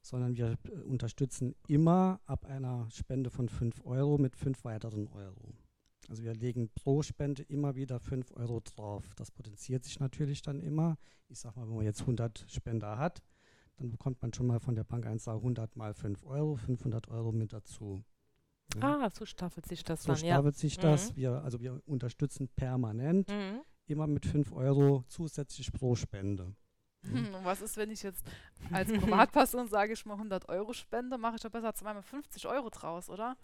sondern 0.01 0.35
wir 0.35 0.57
äh, 0.65 0.81
unterstützen 0.81 1.55
immer 1.67 2.19
ab 2.25 2.45
einer 2.45 2.89
Spende 2.91 3.29
von 3.29 3.47
5 3.47 3.85
Euro 3.85 4.17
mit 4.17 4.35
5 4.35 4.65
weiteren 4.65 5.07
Euro. 5.07 5.53
Also 6.09 6.23
wir 6.23 6.33
legen 6.33 6.69
pro 6.75 7.01
Spende 7.01 7.43
immer 7.43 7.75
wieder 7.75 7.99
5 7.99 8.31
Euro 8.33 8.59
drauf. 8.59 9.03
Das 9.15 9.31
potenziert 9.31 9.83
sich 9.83 9.99
natürlich 9.99 10.41
dann 10.41 10.59
immer. 10.61 10.97
Ich 11.29 11.39
sag 11.39 11.55
mal, 11.55 11.67
wenn 11.67 11.75
man 11.75 11.85
jetzt 11.85 12.01
100 12.01 12.45
Spender 12.47 12.97
hat, 12.97 13.23
dann 13.77 13.89
bekommt 13.89 14.21
man 14.21 14.33
schon 14.33 14.47
mal 14.47 14.59
von 14.59 14.75
der 14.75 14.83
Bank 14.83 15.05
1 15.05 15.27
100 15.27 15.75
mal 15.75 15.93
5 15.93 16.23
Euro, 16.25 16.55
500 16.55 17.07
Euro 17.09 17.31
mit 17.31 17.53
dazu. 17.53 18.03
Ja. 18.75 19.03
Ah, 19.03 19.09
so 19.09 19.25
staffelt 19.25 19.67
sich 19.67 19.83
das 19.83 20.03
so 20.03 20.13
dann, 20.13 20.23
ja. 20.23 20.35
staffelt 20.35 20.57
sich 20.57 20.77
das. 20.77 21.11
Mhm. 21.11 21.15
Wir, 21.17 21.31
also 21.43 21.59
wir 21.59 21.81
unterstützen 21.85 22.47
permanent 22.55 23.29
Mhm. 23.29 23.61
immer 23.87 24.07
mit 24.07 24.25
5 24.25 24.51
Euro 24.53 25.03
zusätzlich 25.07 25.71
pro 25.71 25.95
Spende. 25.95 26.55
Hm, 27.03 27.35
und 27.35 27.45
was 27.45 27.61
ist, 27.61 27.77
wenn 27.77 27.91
ich 27.91 28.01
jetzt 28.01 28.25
als 28.71 28.91
Privatperson 28.91 29.67
sage, 29.67 29.93
ich 29.93 30.05
mal 30.05 30.15
100 30.15 30.49
Euro 30.49 30.73
spende, 30.73 31.17
mache 31.17 31.35
ich 31.35 31.41
doch 31.41 31.51
besser 31.51 31.73
zweimal 31.75 32.01
50 32.01 32.47
Euro 32.47 32.69
draus, 32.69 33.09
oder? 33.09 33.37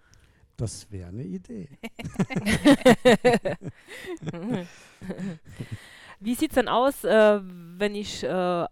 Das 0.62 0.92
wäre 0.92 1.10
eine 1.10 1.24
Idee. 1.24 1.68
Wie 6.20 6.36
sieht 6.36 6.52
es 6.52 6.56
denn 6.56 6.68
aus, 6.68 7.04
äh, 7.04 7.40
wenn 7.42 7.96
ich 7.96 8.24
äh, 8.24 8.68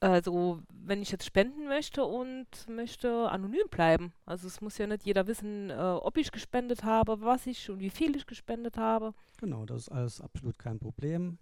also 0.00 0.62
wenn 0.70 1.00
ich 1.00 1.10
jetzt 1.10 1.24
spenden 1.24 1.64
möchte 1.64 2.04
und 2.04 2.46
möchte 2.68 3.30
anonym 3.30 3.68
bleiben? 3.70 4.12
Also 4.26 4.48
es 4.48 4.60
muss 4.60 4.76
ja 4.76 4.86
nicht 4.86 5.06
jeder 5.06 5.26
wissen, 5.26 5.70
äh, 5.70 5.74
ob 5.74 6.18
ich 6.18 6.30
gespendet 6.30 6.84
habe, 6.84 7.22
was 7.22 7.46
ich 7.46 7.70
und 7.70 7.80
wie 7.80 7.88
viel 7.88 8.14
ich 8.16 8.26
gespendet 8.26 8.76
habe. 8.76 9.14
Genau, 9.38 9.64
das 9.64 9.84
ist 9.84 9.88
alles 9.88 10.20
absolut 10.20 10.58
kein 10.58 10.78
Problem. 10.78 11.38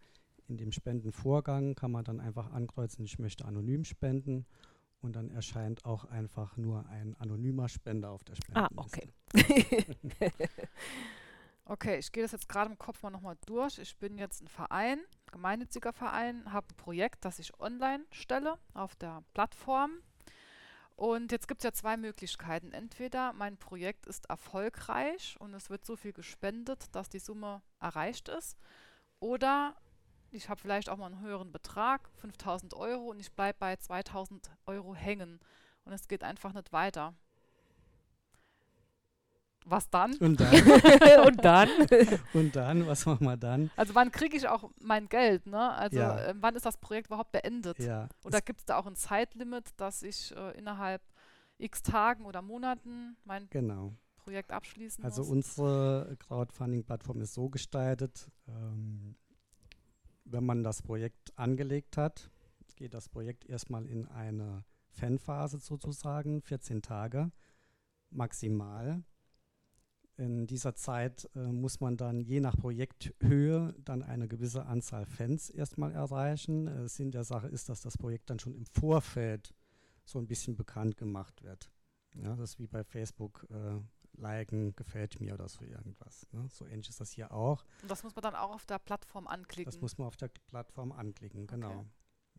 In 0.47 0.59
dem 0.59 0.71
Spendenvorgang 0.71 1.75
kann 1.75 1.91
man 1.91 2.05
dann 2.05 2.21
einfach 2.21 2.53
ankreuzen, 2.53 3.05
ich 3.05 3.19
möchte 3.19 3.47
anonym 3.47 3.83
spenden. 3.83 4.47
Und 5.01 5.15
dann 5.15 5.31
erscheint 5.31 5.85
auch 5.85 6.05
einfach 6.07 6.57
nur 6.57 6.87
ein 6.89 7.15
anonymer 7.21 7.69
Spender 7.69 8.11
auf 8.11 8.25
der 8.25 8.35
Ah, 8.55 8.69
Spendenliste. 8.69 9.13
okay. 9.35 10.33
Okay, 11.71 11.99
ich 11.99 12.11
gehe 12.13 12.23
das 12.23 12.33
jetzt 12.33 12.49
gerade 12.49 12.71
im 12.71 12.79
Kopf 12.79 13.03
mal 13.03 13.11
nochmal 13.11 13.37
durch. 13.45 13.79
Ich 13.79 13.95
bin 13.99 14.17
jetzt 14.17 14.41
ein 14.43 14.49
Verein, 14.49 15.01
gemeinnütziger 15.31 15.93
Verein, 15.93 16.51
habe 16.51 16.67
ein 16.73 16.77
Projekt, 16.77 17.27
das 17.27 17.39
ich 17.39 17.61
online 17.61 18.07
stelle 18.11 18.57
auf 18.73 18.97
der 18.97 19.23
Plattform. 19.35 19.91
Und 20.97 21.31
jetzt 21.31 21.47
gibt 21.47 21.61
es 21.61 21.65
ja 21.65 21.73
zwei 21.73 21.99
Möglichkeiten. 21.99 22.73
Entweder 22.73 23.35
mein 23.35 23.59
Projekt 23.59 24.07
ist 24.07 24.31
erfolgreich 24.31 25.37
und 25.41 25.53
es 25.53 25.69
wird 25.69 25.85
so 25.85 25.95
viel 25.95 26.15
gespendet, 26.15 26.87
dass 26.93 27.11
die 27.11 27.19
Summe 27.19 27.61
erreicht 27.81 28.29
ist. 28.31 28.57
Oder 29.21 29.77
ich 30.31 30.49
habe 30.49 30.61
vielleicht 30.61 30.89
auch 30.89 30.97
mal 30.97 31.07
einen 31.07 31.21
höheren 31.21 31.53
Betrag, 31.53 32.09
5000 32.17 32.75
Euro, 32.75 33.11
und 33.11 33.21
ich 33.21 33.33
bleibe 33.33 33.59
bei 33.59 33.77
2000 33.77 34.51
Euro 34.67 34.95
hängen. 34.95 35.41
Und 35.85 35.93
es 35.93 36.09
geht 36.09 36.23
einfach 36.23 36.53
nicht 36.53 36.73
weiter. 36.73 37.15
Was 39.65 39.91
dann? 39.91 40.15
Und 40.15 40.41
dann, 40.41 40.55
und 41.27 41.45
dann? 41.45 41.69
und 42.33 42.57
dann, 42.57 42.87
was 42.87 43.05
machen 43.05 43.25
wir 43.27 43.37
dann? 43.37 43.71
Also 43.77 43.95
wann 43.95 44.11
kriege 44.11 44.35
ich 44.37 44.49
auch 44.49 44.71
mein 44.81 45.09
Geld, 45.09 45.47
ne? 45.47 45.73
Also 45.75 45.99
Ja. 45.99 46.19
äh, 46.19 46.35
wann 46.39 46.57
ist 46.57 46.65
das 46.65 46.79
Projekt 46.79 47.09
überhaupt 47.09 47.33
beendet? 47.33 47.79
Ja, 47.79 48.09
Oder 48.25 48.41
gibt 48.41 48.61
es 48.61 48.67
da 48.67 48.79
auch 48.79 48.87
ein 48.87 48.97
Zeitlimit, 48.97 49.69
dass 49.77 50.03
ich 50.03 50.35
äh, 50.35 50.57
innerhalb 50.59 51.03
x 51.59 51.83
Tagen 51.83 52.25
oder 52.25 52.41
Monaten 52.41 53.17
mein 53.25 53.49
genau. 53.51 53.93
Projekt 54.17 54.53
abschließen 54.53 55.05
Also 55.05 55.23
muss? 55.23 55.31
unsere 55.31 56.17
Crowdfunding-Plattform 56.19 57.21
ist 57.21 57.35
so 57.35 57.51
gestaltet, 57.51 58.31
ähm, 58.47 59.17
wenn 60.31 60.45
man 60.45 60.63
das 60.63 60.83
Projekt 60.83 61.37
angelegt 61.37 61.97
hat, 61.97 62.31
geht 62.77 62.95
das 62.95 63.09
Projekt 63.09 63.45
erstmal 63.47 63.87
in 63.87 64.07
eine 64.07 64.65
Fanphase 64.91 65.59
sozusagen, 65.59 66.43
14 66.43 66.83
Tage 66.83 67.31
maximal. 68.11 69.03
In 70.17 70.47
dieser 70.47 70.75
Zeit 70.75 71.31
äh, 71.37 71.53
muss 71.53 71.81
man 71.81 71.97
dann 71.97 72.21
je 72.21 72.41
nach 72.41 72.57
Projekthöhe 72.57 73.75
dann 73.85 74.03
eine 74.03 74.27
gewisse 74.27 74.67
Anzahl 74.67 75.07
Fans 75.07 75.49
erstmal 75.49 75.93
erreichen. 75.93 76.67
Äh, 76.67 76.89
Sinn 76.89 77.13
der 77.13 77.25
Sache 77.25 77.49
ist, 77.49 77.69
dass 77.69 77.83
das 77.83 77.97
Projekt 77.97 78.29
dann 78.31 78.41
schon 78.41 78.55
im 78.55 78.67
Vorfeld 78.67 79.55
so 80.05 80.19
ein 80.19 80.27
bisschen 80.27 80.57
bekannt 80.57 80.97
gemacht 80.97 81.43
wird. 81.45 81.71
Ja, 82.15 82.35
das 82.35 82.51
ist 82.51 82.59
wie 82.59 82.67
bei 82.67 82.83
Facebook 82.83 83.47
äh, 83.51 83.81
liken, 84.19 84.75
gefällt 84.77 85.21
mir 85.21 85.35
oder 85.35 85.49
so 85.49 85.65
irgendwas. 85.65 86.27
Ne? 86.33 86.47
So 86.51 86.67
ähnlich 86.67 86.89
ist 86.89 87.01
das 87.01 87.11
hier 87.13 87.33
auch. 87.33 87.65
Und 87.83 87.91
das 87.91 88.03
muss 88.03 88.15
man 88.15 88.23
dann 88.23 88.35
auch 88.35 88.55
auf 88.55 88.67
der 88.67 88.79
Plattform 88.79 89.27
anklicken. 89.27 89.71
Das 89.71 89.81
muss 89.81 89.99
man 89.99 90.09
auf 90.09 90.17
der 90.17 90.31
Plattform 90.49 90.93
anklicken, 90.93 91.47
genau. 91.47 91.71
Okay. 91.71 91.87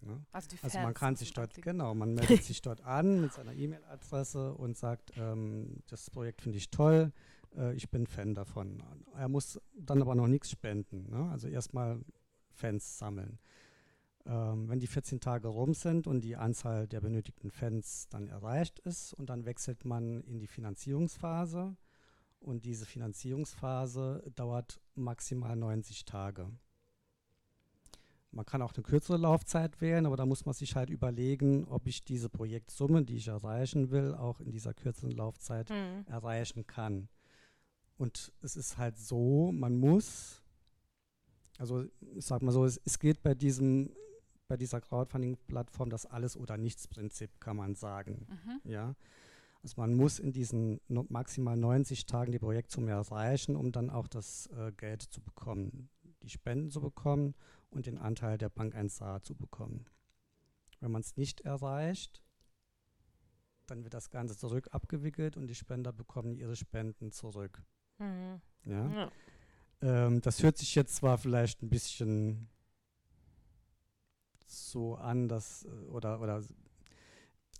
Ne? 0.01 0.25
also, 0.31 0.47
die 0.49 0.57
Also 0.61 0.79
man 0.79 0.93
kann 0.93 1.15
sich 1.15 1.33
dort, 1.33 1.49
anklicken. 1.49 1.73
genau, 1.73 1.93
man 1.93 2.13
meldet 2.15 2.43
sich 2.43 2.61
dort 2.61 2.81
an 2.81 3.21
mit 3.21 3.33
seiner 3.33 3.53
E-Mail-Adresse 3.53 4.53
und 4.53 4.77
sagt, 4.77 5.11
ähm, 5.17 5.83
das 5.87 6.09
Projekt 6.09 6.41
finde 6.41 6.57
ich 6.57 6.69
toll, 6.69 7.11
äh, 7.57 7.73
ich 7.73 7.89
bin 7.89 8.07
Fan 8.07 8.33
davon. 8.33 8.81
Er 9.15 9.27
muss 9.27 9.59
dann 9.73 10.01
aber 10.01 10.15
noch 10.15 10.27
nichts 10.27 10.51
spenden, 10.51 11.09
ne? 11.09 11.29
also 11.31 11.47
erstmal 11.47 11.99
Fans 12.51 12.97
sammeln. 12.97 13.39
Ähm, 14.29 14.69
wenn 14.69 14.79
die 14.79 14.85
14 14.85 15.19
Tage 15.19 15.47
rum 15.47 15.73
sind 15.73 16.05
und 16.05 16.21
die 16.21 16.35
Anzahl 16.35 16.87
der 16.87 17.01
benötigten 17.01 17.49
Fans 17.49 18.07
dann 18.09 18.27
erreicht 18.27 18.77
ist 18.79 19.13
und 19.15 19.27
dann 19.31 19.45
wechselt 19.45 19.85
man 19.85 20.21
in 20.21 20.39
die 20.39 20.45
Finanzierungsphase 20.45 21.75
und 22.39 22.63
diese 22.63 22.85
Finanzierungsphase 22.85 24.23
dauert 24.35 24.79
maximal 24.93 25.55
90 25.55 26.05
Tage. 26.05 26.51
Man 28.31 28.45
kann 28.45 28.61
auch 28.61 28.75
eine 28.75 28.83
kürzere 28.83 29.17
Laufzeit 29.17 29.81
wählen, 29.81 30.05
aber 30.05 30.15
da 30.15 30.27
muss 30.27 30.45
man 30.45 30.53
sich 30.53 30.75
halt 30.75 30.91
überlegen, 30.91 31.65
ob 31.65 31.87
ich 31.87 32.03
diese 32.05 32.29
Projektsumme, 32.29 33.03
die 33.03 33.15
ich 33.15 33.29
erreichen 33.29 33.89
will, 33.89 34.13
auch 34.13 34.39
in 34.41 34.51
dieser 34.51 34.75
kürzeren 34.75 35.11
Laufzeit 35.11 35.71
Mhm. 35.71 36.05
erreichen 36.05 36.67
kann. 36.67 37.09
Und 37.97 38.31
es 38.41 38.55
ist 38.55 38.77
halt 38.77 38.99
so, 38.99 39.51
man 39.51 39.75
muss, 39.75 40.43
also 41.57 41.83
ich 42.15 42.25
sag 42.25 42.43
mal 42.43 42.51
so, 42.51 42.63
es, 42.65 42.79
es 42.85 42.99
geht 42.99 43.23
bei 43.23 43.33
diesem, 43.33 43.91
bei 44.49 44.57
dieser 44.57 44.81
Crowdfunding-Plattform 44.81 45.89
das 45.89 46.05
Alles- 46.05 46.35
oder 46.35 46.57
Nichts-Prinzip, 46.57 47.39
kann 47.39 47.55
man 47.55 47.75
sagen. 47.75 48.27
Mhm. 48.27 48.69
Ja. 48.69 48.95
Also 49.63 49.75
man 49.77 49.93
muss 49.93 50.19
in 50.19 50.33
diesen 50.33 50.81
no 50.87 51.05
maximal 51.09 51.55
90 51.55 52.05
Tagen 52.05 52.31
die 52.31 52.39
Projektsumme 52.39 52.91
erreichen, 52.91 53.55
um 53.55 53.71
dann 53.71 53.89
auch 53.89 54.07
das 54.07 54.47
äh, 54.47 54.71
Geld 54.71 55.03
zu 55.03 55.21
bekommen, 55.21 55.89
die 56.23 56.29
Spenden 56.29 56.71
zu 56.71 56.81
bekommen 56.81 57.35
und 57.69 57.85
den 57.85 57.97
Anteil 57.97 58.37
der 58.37 58.49
Bank 58.49 58.75
1a 58.75 59.21
zu 59.21 59.35
bekommen. 59.35 59.85
Wenn 60.79 60.91
man 60.91 61.01
es 61.01 61.15
nicht 61.15 61.41
erreicht, 61.41 62.23
dann 63.67 63.83
wird 63.83 63.93
das 63.93 64.09
Ganze 64.09 64.35
zurück 64.37 64.69
abgewickelt 64.71 65.37
und 65.37 65.47
die 65.47 65.55
Spender 65.55 65.93
bekommen 65.93 66.33
ihre 66.33 66.55
Spenden 66.55 67.11
zurück. 67.11 67.61
Mhm. 67.99 68.41
Ja? 68.63 68.89
Ja. 68.89 69.11
Ähm, 69.81 70.21
das 70.21 70.41
hört 70.41 70.57
sich 70.57 70.73
jetzt 70.73 70.95
zwar 70.95 71.17
vielleicht 71.17 71.61
ein 71.61 71.69
bisschen 71.69 72.49
so 74.51 74.95
an, 74.95 75.27
dass 75.27 75.65
äh, 75.65 75.69
oder 75.89 76.21
oder 76.21 76.43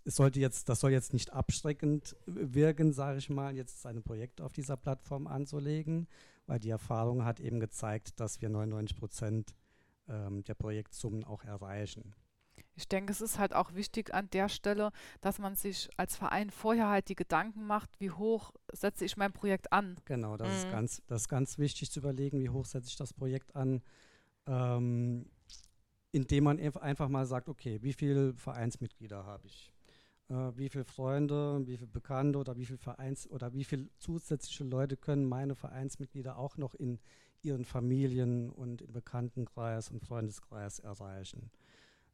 es 0.05 0.15
sollte 0.15 0.39
jetzt, 0.39 0.69
das 0.69 0.79
soll 0.79 0.91
jetzt 0.91 1.13
nicht 1.13 1.33
abschreckend 1.33 2.15
wirken, 2.25 2.93
sage 2.93 3.19
ich 3.19 3.29
mal, 3.29 3.55
jetzt 3.55 3.81
seine 3.81 4.01
Projekte 4.01 4.43
auf 4.43 4.53
dieser 4.53 4.77
Plattform 4.77 5.27
anzulegen, 5.27 6.07
weil 6.47 6.59
die 6.59 6.69
Erfahrung 6.69 7.25
hat 7.25 7.39
eben 7.39 7.59
gezeigt, 7.59 8.19
dass 8.19 8.41
wir 8.41 8.49
99 8.49 8.97
Prozent 8.97 9.55
ähm, 10.07 10.43
der 10.45 10.55
Projektsummen 10.55 11.23
auch 11.23 11.43
erreichen. 11.43 12.15
Ich 12.75 12.87
denke, 12.87 13.11
es 13.11 13.19
ist 13.19 13.37
halt 13.37 13.53
auch 13.53 13.73
wichtig 13.75 14.13
an 14.13 14.29
der 14.31 14.47
Stelle, 14.47 14.91
dass 15.19 15.37
man 15.37 15.55
sich 15.55 15.89
als 15.97 16.15
Verein 16.15 16.49
vorher 16.49 16.87
halt 16.87 17.09
die 17.09 17.15
Gedanken 17.15 17.67
macht, 17.67 17.99
wie 17.99 18.09
hoch 18.09 18.53
setze 18.71 19.03
ich 19.03 19.17
mein 19.17 19.33
Projekt 19.33 19.73
an. 19.73 19.97
Genau, 20.05 20.37
das, 20.37 20.49
ist 20.49 20.67
Mhm. 20.67 20.71
ganz, 20.71 21.01
das 21.07 21.21
ist 21.23 21.27
ganz 21.29 21.57
wichtig 21.57 21.91
zu 21.91 21.99
überlegen, 21.99 22.39
wie 22.39 22.49
hoch 22.49 22.65
setze 22.65 22.87
ich 22.87 22.95
das 22.95 23.13
Projekt 23.13 23.53
an, 23.55 23.81
ähm, 24.47 25.29
indem 26.11 26.45
man 26.45 26.59
einf- 26.59 26.79
einfach 26.79 27.09
mal 27.09 27.25
sagt, 27.25 27.49
okay, 27.49 27.79
wie 27.81 27.93
viele 27.93 28.33
Vereinsmitglieder 28.33 29.25
habe 29.25 29.47
ich? 29.47 29.71
Äh, 30.29 30.33
wie 30.55 30.69
viele 30.69 30.85
Freunde, 30.85 31.61
wie 31.65 31.77
viele 31.77 31.87
Bekannte 31.87 32.39
oder 32.39 32.57
wie 32.57 32.65
viele 32.65 32.77
Vereins 32.77 33.29
oder 33.29 33.53
wie 33.53 33.63
viele 33.63 33.89
zusätzliche 33.99 34.63
Leute 34.63 34.97
können 34.97 35.25
meine 35.25 35.55
Vereinsmitglieder 35.55 36.37
auch 36.37 36.57
noch 36.57 36.75
in 36.75 36.99
ihren 37.41 37.65
Familien 37.65 38.49
und 38.49 38.81
im 38.81 38.91
Bekanntenkreis 38.91 39.89
und 39.91 40.01
Freundeskreis 40.01 40.79
erreichen? 40.79 41.51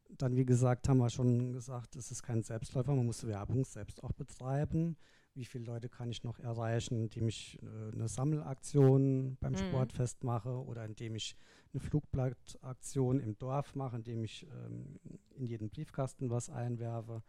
Dann, 0.08 0.36
wie 0.36 0.46
gesagt, 0.46 0.88
haben 0.88 0.98
wir 0.98 1.10
schon 1.10 1.52
gesagt, 1.52 1.96
es 1.96 2.10
ist 2.10 2.22
kein 2.22 2.42
Selbstläufer, 2.42 2.94
man 2.94 3.06
muss 3.06 3.26
Werbung 3.26 3.64
selbst 3.64 4.02
auch 4.04 4.12
betreiben 4.12 4.96
wie 5.36 5.44
viele 5.44 5.64
Leute 5.64 5.88
kann 5.88 6.10
ich 6.10 6.24
noch 6.24 6.38
erreichen, 6.38 6.98
indem 6.98 7.28
ich 7.28 7.58
äh, 7.62 7.92
eine 7.92 8.08
Sammelaktion 8.08 9.36
beim 9.40 9.52
Mhm. 9.52 9.58
Sportfest 9.58 10.24
mache 10.24 10.64
oder 10.64 10.84
indem 10.84 11.14
ich 11.14 11.36
eine 11.72 11.80
Flugblattaktion 11.80 13.20
im 13.20 13.38
Dorf 13.38 13.74
mache, 13.74 13.96
indem 13.96 14.24
ich 14.24 14.46
ähm, 14.46 14.98
in 15.36 15.46
jeden 15.46 15.68
Briefkasten 15.68 16.30
was 16.30 16.48
einwerfe. 16.48 17.22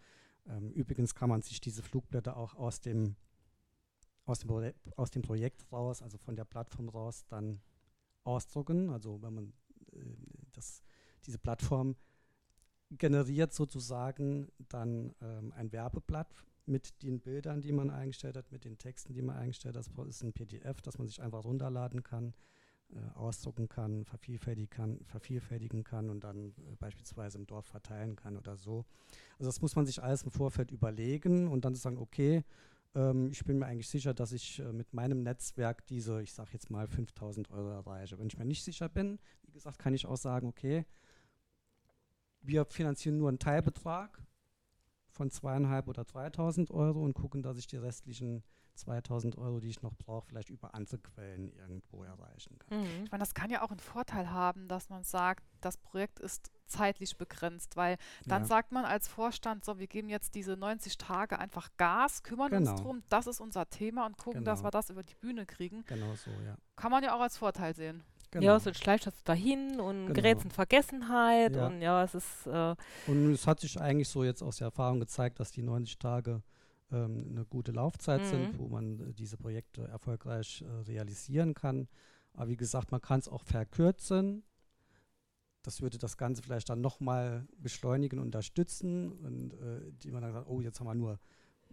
Ähm, 0.48 0.72
übrigens 0.72 1.16
kann 1.16 1.30
man 1.30 1.42
sich 1.42 1.60
diese 1.60 1.84
Flugblätter 1.84 2.38
auch 2.38 2.56
aus 2.56 2.80
dem, 2.80 3.16
aus, 4.26 4.40
dem 4.40 4.74
aus 4.96 5.12
dem 5.12 5.22
Projekt 5.22 5.70
raus, 5.72 6.02
also 6.02 6.18
von 6.18 6.36
der 6.36 6.46
Plattform 6.46 6.88
raus, 6.88 7.26
dann 7.28 7.62
ausdrucken. 8.24 8.90
Also 8.90 9.22
wenn 9.22 9.34
man 9.34 9.54
äh, 9.92 10.00
das, 10.54 10.82
diese 11.26 11.40
Plattform 11.40 11.98
generiert 12.92 13.54
sozusagen 13.54 14.50
dann 14.70 15.14
ähm, 15.22 15.52
ein 15.52 15.74
Werbeblatt 15.74 16.34
mit 16.68 17.02
den 17.04 17.20
Bildern, 17.20 17.62
die 17.62 17.72
man 17.72 17.90
eingestellt 17.90 18.38
hat, 18.38 18.52
mit 18.52 18.66
den 18.66 18.78
Texten, 18.78 19.14
die 19.14 19.22
man 19.22 19.38
eingestellt 19.38 19.78
hat. 19.78 19.88
Das 19.88 20.08
ist 20.08 20.24
ein 20.24 20.34
PDF, 20.34 20.82
das 20.82 20.98
man 20.98 21.08
sich 21.08 21.22
einfach 21.22 21.44
runterladen 21.44 22.04
kann, 22.04 22.34
äh, 22.90 23.00
ausdrucken 23.16 23.68
kann, 23.68 24.06
vervielfältigen 24.06 24.70
kann, 24.70 25.00
vervielfältigen 25.06 25.84
kann 25.84 26.10
und 26.10 26.24
dann 26.24 26.50
äh, 26.50 26.76
beispielsweise 26.80 27.38
im 27.38 27.46
Dorf 27.46 27.66
verteilen 27.66 28.16
kann 28.16 28.38
oder 28.38 28.56
so. 28.56 28.86
Also 29.40 29.50
das 29.50 29.62
muss 29.62 29.76
man 29.76 29.86
sich 29.86 30.02
alles 30.02 30.24
im 30.24 30.32
Vorfeld 30.32 30.72
überlegen 30.72 31.48
und 31.48 31.66
dann 31.66 31.76
sagen, 31.76 31.98
okay, 31.98 32.44
ähm, 32.96 33.30
ich 33.32 33.44
bin 33.46 33.60
mir 33.60 33.66
eigentlich 33.66 33.90
sicher, 33.90 34.14
dass 34.14 34.32
ich 34.32 34.60
äh, 34.60 34.72
mit 34.72 34.94
meinem 34.94 35.22
Netzwerk 35.24 35.86
diese, 35.88 36.22
ich 36.22 36.34
sage 36.34 36.52
jetzt 36.54 36.70
mal 36.70 36.88
5000 36.88 37.52
Euro 37.52 37.70
erreiche. 37.70 38.18
Wenn 38.20 38.28
ich 38.28 38.38
mir 38.38 38.46
nicht 38.46 38.64
sicher 38.64 38.90
bin, 38.90 39.20
wie 39.44 39.52
gesagt, 39.52 39.80
kann 39.80 39.94
ich 39.94 40.06
auch 40.06 40.18
sagen, 40.18 40.48
okay, 40.48 40.86
wir 42.42 42.66
finanzieren 42.66 43.18
nur 43.18 43.30
einen 43.30 43.40
Teilbetrag 43.40 44.22
von 45.18 45.30
zweieinhalb 45.32 45.88
oder 45.88 46.04
3.000 46.04 46.72
Euro 46.72 47.04
und 47.04 47.14
gucken, 47.16 47.42
dass 47.42 47.58
ich 47.58 47.66
die 47.68 47.78
restlichen 47.78 48.44
2.000 48.78 49.40
Euro, 49.40 49.60
die 49.60 49.70
ich 49.70 49.82
noch 49.82 49.96
brauche, 49.96 50.28
vielleicht 50.28 50.50
über 50.50 50.76
andere 50.76 51.00
Quellen 51.00 51.50
irgendwo 51.52 52.04
erreichen 52.04 52.60
kann. 52.60 52.80
Mhm. 52.80 53.04
Ich 53.06 53.12
meine, 53.12 53.22
das 53.24 53.34
kann 53.34 53.50
ja 53.50 53.64
auch 53.64 53.72
einen 53.72 53.80
Vorteil 53.80 54.30
haben, 54.30 54.68
dass 54.68 54.90
man 54.90 55.04
sagt, 55.04 55.44
das 55.62 55.78
Projekt 55.78 56.20
ist 56.20 56.52
zeitlich 56.68 57.18
begrenzt, 57.18 57.76
weil 57.76 57.98
dann 58.28 58.44
Ja. 58.44 58.48
sagt 58.48 58.72
man 58.72 58.86
als 58.86 59.08
Vorstand, 59.08 59.66
so, 59.66 59.80
wir 59.80 59.88
geben 59.88 60.10
jetzt 60.10 60.36
diese 60.36 60.56
90 60.58 60.98
Tage 61.00 61.40
einfach 61.40 61.70
Gas, 61.78 62.22
kümmern 62.22 62.52
Genau. 62.52 62.72
uns 62.74 62.82
drum, 62.82 63.04
das 63.10 63.26
ist 63.26 63.40
unser 63.40 63.68
Thema 63.68 64.06
und 64.06 64.18
gucken, 64.18 64.44
dass 64.44 64.60
Genau. 64.60 64.68
wir 64.68 64.72
das 64.72 64.90
über 64.92 65.02
die 65.04 65.16
Bühne 65.16 65.48
kriegen. 65.48 65.84
Genau 65.88 66.14
so, 66.14 66.30
ja. 66.46 66.56
Kann 66.76 66.92
man 66.92 67.04
ja 67.04 67.16
auch 67.16 67.22
als 67.22 67.38
Vorteil 67.38 67.74
sehen. 67.76 68.04
Genau. 68.40 68.54
Ja, 68.54 68.60
sonst 68.60 68.78
schleicht 68.84 69.06
das 69.08 69.24
dahin 69.24 69.80
und 69.80 70.08
Genau. 70.08 70.14
gerät 70.14 70.44
in 70.44 70.52
Vergessenheit 70.52 71.56
Ja. 71.56 71.68
und 71.68 71.82
ja, 71.82 72.04
es 72.04 72.16
ist 72.16 72.48
äh, 72.48 72.76
Und 73.08 73.32
es 73.34 73.48
hat 73.48 73.60
sich 73.60 73.80
eigentlich 73.80 74.10
so 74.10 74.24
jetzt 74.24 74.42
aus 74.42 74.58
der 74.58 74.66
Erfahrung 74.66 75.00
gezeigt, 75.00 75.40
dass 75.40 75.52
die 75.52 75.64
90 75.64 75.98
Tage 76.00 76.42
ähm, 76.92 77.28
eine 77.32 77.46
gute 77.46 77.72
Laufzeit 77.72 78.22
Mhm. 78.22 78.26
sind, 78.26 78.60
wo 78.60 78.68
man 78.70 79.00
äh, 79.00 79.14
diese 79.14 79.38
Projekte 79.38 79.88
erfolgreich 79.88 80.62
äh, 80.62 80.82
realisieren 80.90 81.54
kann. 81.54 81.88
Aber 82.34 82.48
wie 82.50 82.58
gesagt, 82.58 82.92
man 82.92 83.02
kann 83.02 83.20
es 83.20 83.28
auch 83.28 83.44
verkürzen. 83.44 84.44
Das 85.64 85.82
würde 85.82 85.98
das 85.98 86.16
Ganze 86.18 86.42
vielleicht 86.44 86.70
dann 86.70 86.80
nochmal 86.80 87.46
beschleunigen, 87.58 88.20
unterstützen 88.20 89.12
und 89.12 89.54
äh, 89.56 89.92
die 90.04 90.12
man 90.12 90.22
dann 90.22 90.32
sagt, 90.32 90.48
oh, 90.48 90.62
jetzt 90.62 90.80
haben 90.80 90.88
wir 90.88 90.96
nur, 90.96 91.20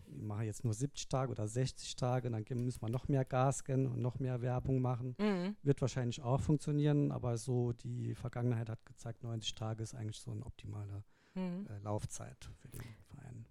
wir 0.07 0.25
machen 0.25 0.45
jetzt 0.47 0.64
nur 0.64 0.75
70 0.75 1.09
Tage 1.09 1.31
oder 1.33 1.47
60 1.49 1.97
Tage, 1.97 2.31
dann 2.31 2.45
geben- 2.45 2.64
müssen 2.64 2.83
wir 2.83 2.88
noch 2.90 3.09
mehr 3.09 3.25
Gas 3.25 3.59
scannen 3.59 3.87
und 3.87 4.01
noch 4.01 4.19
mehr 4.19 4.40
Werbung 4.43 4.81
machen. 4.81 5.14
mhm. 5.19 5.57
Wird 5.62 5.81
wahrscheinlich 5.81 6.23
auch 6.23 6.40
funktionieren, 6.40 7.11
aber 7.12 7.37
so 7.38 7.73
die 7.73 8.14
Vergangenheit 8.14 8.69
hat 8.69 8.85
gezeigt, 8.87 9.23
90 9.23 9.55
Tage 9.55 9.83
ist 9.83 9.95
eigentlich 9.95 10.21
so 10.21 10.31
eine 10.33 10.45
optimale 10.47 11.03
Mhm. 11.35 11.67
äh, 11.69 11.79
Laufzeit 11.79 12.49
für 12.59 12.69
den 12.69 12.81
Verein. 13.09 13.47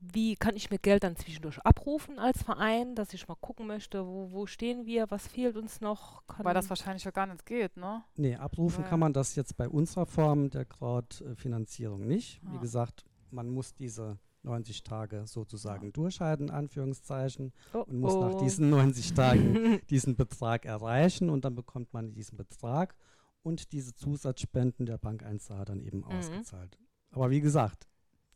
Wie 0.00 0.36
kann 0.36 0.56
ich 0.56 0.70
mir 0.70 0.78
Geld 0.78 1.02
dann 1.02 1.16
zwischendurch 1.16 1.58
abrufen 1.60 2.18
als 2.18 2.42
Verein, 2.42 2.94
dass 2.94 3.12
ich 3.14 3.26
mal 3.28 3.34
gucken 3.34 3.66
möchte, 3.66 4.06
wo, 4.06 4.30
wo 4.30 4.46
stehen 4.46 4.86
wir, 4.86 5.10
was 5.10 5.26
fehlt 5.26 5.56
uns 5.56 5.80
noch? 5.80 6.26
Kann 6.26 6.44
Weil 6.46 6.54
das 6.54 6.68
wahrscheinlich 6.70 7.04
ja 7.04 7.10
gar 7.10 7.26
nicht 7.26 7.44
geht, 7.44 7.76
ne? 7.76 8.02
Nee, 8.16 8.36
abrufen 8.36 8.84
Ja. 8.84 8.88
kann 8.88 9.00
man 9.00 9.12
das 9.12 9.34
jetzt 9.34 9.56
bei 9.56 9.68
unserer 9.68 10.06
Form 10.06 10.50
der 10.50 10.64
Crowd-Finanzierung 10.64 12.06
nicht. 12.06 12.40
Wie 12.42 12.56
Ah. 12.56 12.60
gesagt, 12.60 13.04
man 13.30 13.48
muss 13.50 13.74
diese 13.74 14.18
90 14.44 14.82
Tage 14.82 15.26
sozusagen 15.26 15.92
durchhalten, 15.92 16.50
Anführungszeichen, 16.50 17.52
oh, 17.72 17.78
und 17.80 18.00
muss 18.00 18.14
nach 18.14 18.34
oh. 18.34 18.40
diesen 18.42 18.70
90 18.70 19.14
Tagen 19.14 19.80
diesen 19.90 20.16
Betrag 20.16 20.64
erreichen 20.64 21.30
und 21.30 21.44
dann 21.44 21.54
bekommt 21.54 21.92
man 21.92 22.12
diesen 22.12 22.36
Betrag 22.36 22.96
und 23.42 23.72
diese 23.72 23.94
Zusatzspenden 23.94 24.86
der 24.86 24.98
Bank 24.98 25.22
1a 25.24 25.64
dann 25.64 25.80
eben 25.80 25.98
Mhm. 25.98 26.04
ausgezahlt. 26.04 26.78
Aber 27.10 27.30
wie 27.30 27.40
gesagt, 27.40 27.86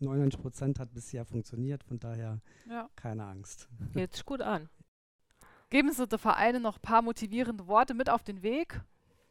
99 0.00 0.40
Prozent 0.40 0.78
hat 0.78 0.92
bisher 0.92 1.24
funktioniert, 1.24 1.82
von 1.82 1.98
daher 1.98 2.40
Ja. 2.68 2.88
keine 2.96 3.24
Angst. 3.24 3.68
Hört 3.94 4.12
sich 4.14 4.24
gut 4.24 4.42
an. 4.42 4.68
Geben 5.70 5.90
Sie 5.92 6.06
den 6.06 6.18
Vereinen 6.18 6.62
noch 6.62 6.76
ein 6.76 6.82
paar 6.82 7.02
motivierende 7.02 7.66
Worte 7.66 7.94
mit 7.94 8.08
auf 8.10 8.22
den 8.22 8.42
Weg 8.42 8.80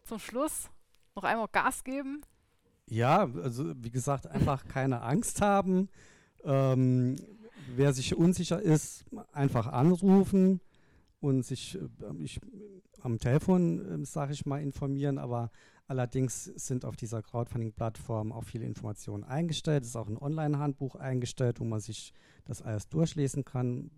zum 0.04 0.20
Schluss. 0.20 0.70
Noch 1.16 1.24
einmal 1.24 1.48
Gas 1.50 1.84
geben. 1.86 2.22
Ja, 2.88 3.20
also 3.42 3.74
wie 3.78 3.90
gesagt, 3.90 4.28
einfach 4.28 4.66
keine 4.68 5.02
Angst 5.02 5.42
haben. 5.42 5.88
Ähm, 6.46 7.16
wer 7.76 7.94
sich 7.94 8.16
unsicher 8.16 8.62
ist, 8.62 9.06
einfach 9.32 9.68
anrufen 9.68 10.62
und 11.20 11.44
sich 11.44 11.76
äh, 11.76 12.24
ich, 12.24 12.40
am 13.02 13.20
Telefon, 13.20 14.04
äh, 14.04 14.06
sage 14.06 14.34
ich 14.34 14.46
mal, 14.46 14.62
informieren, 14.62 15.18
aber 15.18 15.52
allerdings 15.88 16.46
sind 16.46 16.86
auf 16.86 16.96
dieser 16.96 17.22
Crowdfunding-Plattform 17.22 18.32
auch 18.32 18.44
viele 18.44 18.66
Informationen 18.66 19.24
eingestellt. 19.24 19.84
Es 19.84 19.90
ist 19.90 19.96
auch 19.96 20.08
ein 20.08 20.18
Online-Handbuch 20.18 20.96
eingestellt, 20.96 21.60
wo 21.60 21.66
man 21.66 21.80
sich 21.80 22.14
das 22.46 22.62
alles 22.62 22.90
durchlesen 22.90 23.46
kann. 23.46 23.92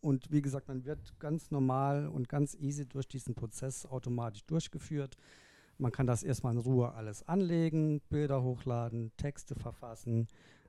Und 0.00 0.30
wie 0.32 0.42
gesagt, 0.42 0.68
man 0.68 0.84
wird 0.84 1.18
ganz 1.20 1.50
normal 1.50 2.08
und 2.08 2.28
ganz 2.28 2.54
easy 2.54 2.86
durch 2.86 3.06
diesen 3.06 3.34
Prozess 3.34 3.86
automatisch 3.86 4.44
durchgeführt. 4.46 5.16
Man 5.78 5.92
kann 5.92 6.06
das 6.06 6.22
erstmal 6.22 6.54
in 6.54 6.60
Ruhe 6.60 6.92
alles 6.92 7.26
anlegen, 7.26 8.00
Bilder 8.08 8.42
hochladen, 8.42 9.12
Texte 9.16 9.54
verfassen. 9.54 10.28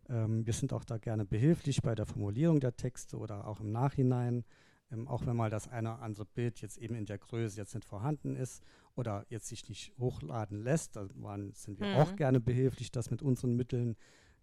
Ähm, 0.10 0.46
wir 0.46 0.54
sind 0.54 0.74
auch 0.74 0.84
da 0.84 0.98
gerne 0.98 1.26
behilflich 1.26 1.82
bei 1.82 1.96
der 1.96 2.06
Formulierung 2.06 2.60
der 2.60 2.76
Texte 2.76 3.18
oder 3.18 3.48
auch 3.48 3.60
im 3.60 3.72
Nachhinein. 3.72 4.44
Ähm, 4.92 5.08
auch 5.08 5.26
wenn 5.26 5.36
mal 5.36 5.50
das 5.50 5.68
eine 5.68 5.94
oder 5.94 6.02
andere 6.04 6.26
Bild 6.26 6.62
jetzt 6.62 6.78
eben 6.78 6.96
in 6.96 7.06
der 7.06 7.18
Größe 7.18 7.58
jetzt 7.58 7.74
nicht 7.74 7.86
vorhanden 7.88 8.36
ist 8.36 8.64
oder 8.96 9.26
jetzt 9.30 9.48
sich 9.48 9.68
nicht 9.70 9.94
hochladen 9.98 10.62
lässt, 10.64 10.96
da 10.96 11.08
waren, 11.16 11.52
sind 11.54 11.80
wir 11.80 11.88
Mhm. 11.88 11.96
auch 11.96 12.16
gerne 12.16 12.40
behilflich, 12.40 12.92
das 12.92 13.10
mit 13.12 13.22
unseren 13.22 13.56
Mitteln 13.56 13.96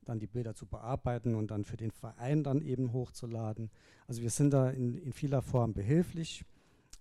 dann 0.05 0.19
die 0.19 0.27
Bilder 0.27 0.55
zu 0.55 0.67
bearbeiten 0.67 1.35
und 1.35 1.51
dann 1.51 1.65
für 1.65 1.77
den 1.77 1.91
Verein 1.91 2.43
dann 2.43 2.63
eben 2.63 2.93
hochzuladen. 2.93 3.71
Also 4.07 4.23
wir 4.23 4.31
sind 4.31 4.53
da 4.53 4.71
in, 4.71 4.97
in 4.97 5.13
vieler 5.13 5.43
Form 5.43 5.75
behilflich 5.75 6.45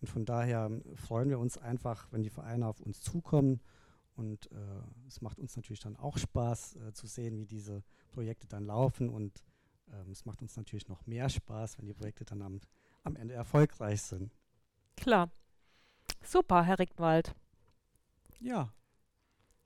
und 0.02 0.10
von 0.10 0.26
daher 0.26 0.69
freuen 0.95 1.30
wir 1.30 1.39
uns 1.39 1.58
einfach, 1.58 2.08
wenn 2.12 2.24
die 2.24 2.30
Vereine 2.30 2.67
auf 2.67 2.82
uns 2.82 3.02
zukommen 3.02 3.62
und 4.19 4.51
äh, 4.51 4.55
es 5.08 5.21
macht 5.21 5.39
uns 5.39 5.55
natürlich 5.55 5.79
dann 5.79 5.95
auch 5.95 6.17
Spaß 6.17 6.75
äh, 6.75 6.91
zu 6.93 7.08
sehen, 7.08 7.38
wie 7.38 7.45
diese 7.45 7.84
Projekte 8.12 8.47
dann 8.47 8.65
laufen 8.65 9.08
und 9.10 9.41
ähm, 9.91 10.12
es 10.12 10.25
macht 10.25 10.41
uns 10.41 10.58
natürlich 10.58 10.88
noch 10.89 11.05
mehr 11.08 11.29
Spaß, 11.29 11.77
wenn 11.79 11.86
die 11.88 11.93
Projekte 11.93 12.25
dann 12.25 12.41
am, 12.41 12.60
am 13.03 13.15
Ende 13.15 13.34
erfolgreich 13.34 14.01
sind. 14.01 14.32
Klar. 14.97 15.29
Super, 16.23 16.63
Herr 16.63 16.77
Rickenwald. 16.79 17.34
Ja, 18.41 18.71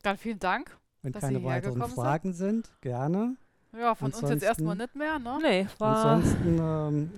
Dann 0.04 0.18
vielen 0.18 0.38
Dank. 0.40 0.78
wenn 1.02 1.12
Dass 1.14 1.22
keine 1.22 1.40
Sie 1.40 1.44
weiteren 1.44 1.72
hergekommen 1.74 1.96
sind. 1.96 2.04
Fragen 2.04 2.34
sind, 2.34 2.72
gerne. 2.82 3.36
Ja, 3.74 3.96
von 3.96 4.06
uns 4.08 4.16
jetzt 4.16 4.24
Ansonsten- 4.26 4.46
erstmal 4.48 4.76
nicht 4.76 4.96
mehr, 4.96 5.18
ne? 5.20 5.40
Nee, 5.42 5.68
war 5.80 6.06
Ansonsten 6.06 6.58
ähm, 6.60 7.10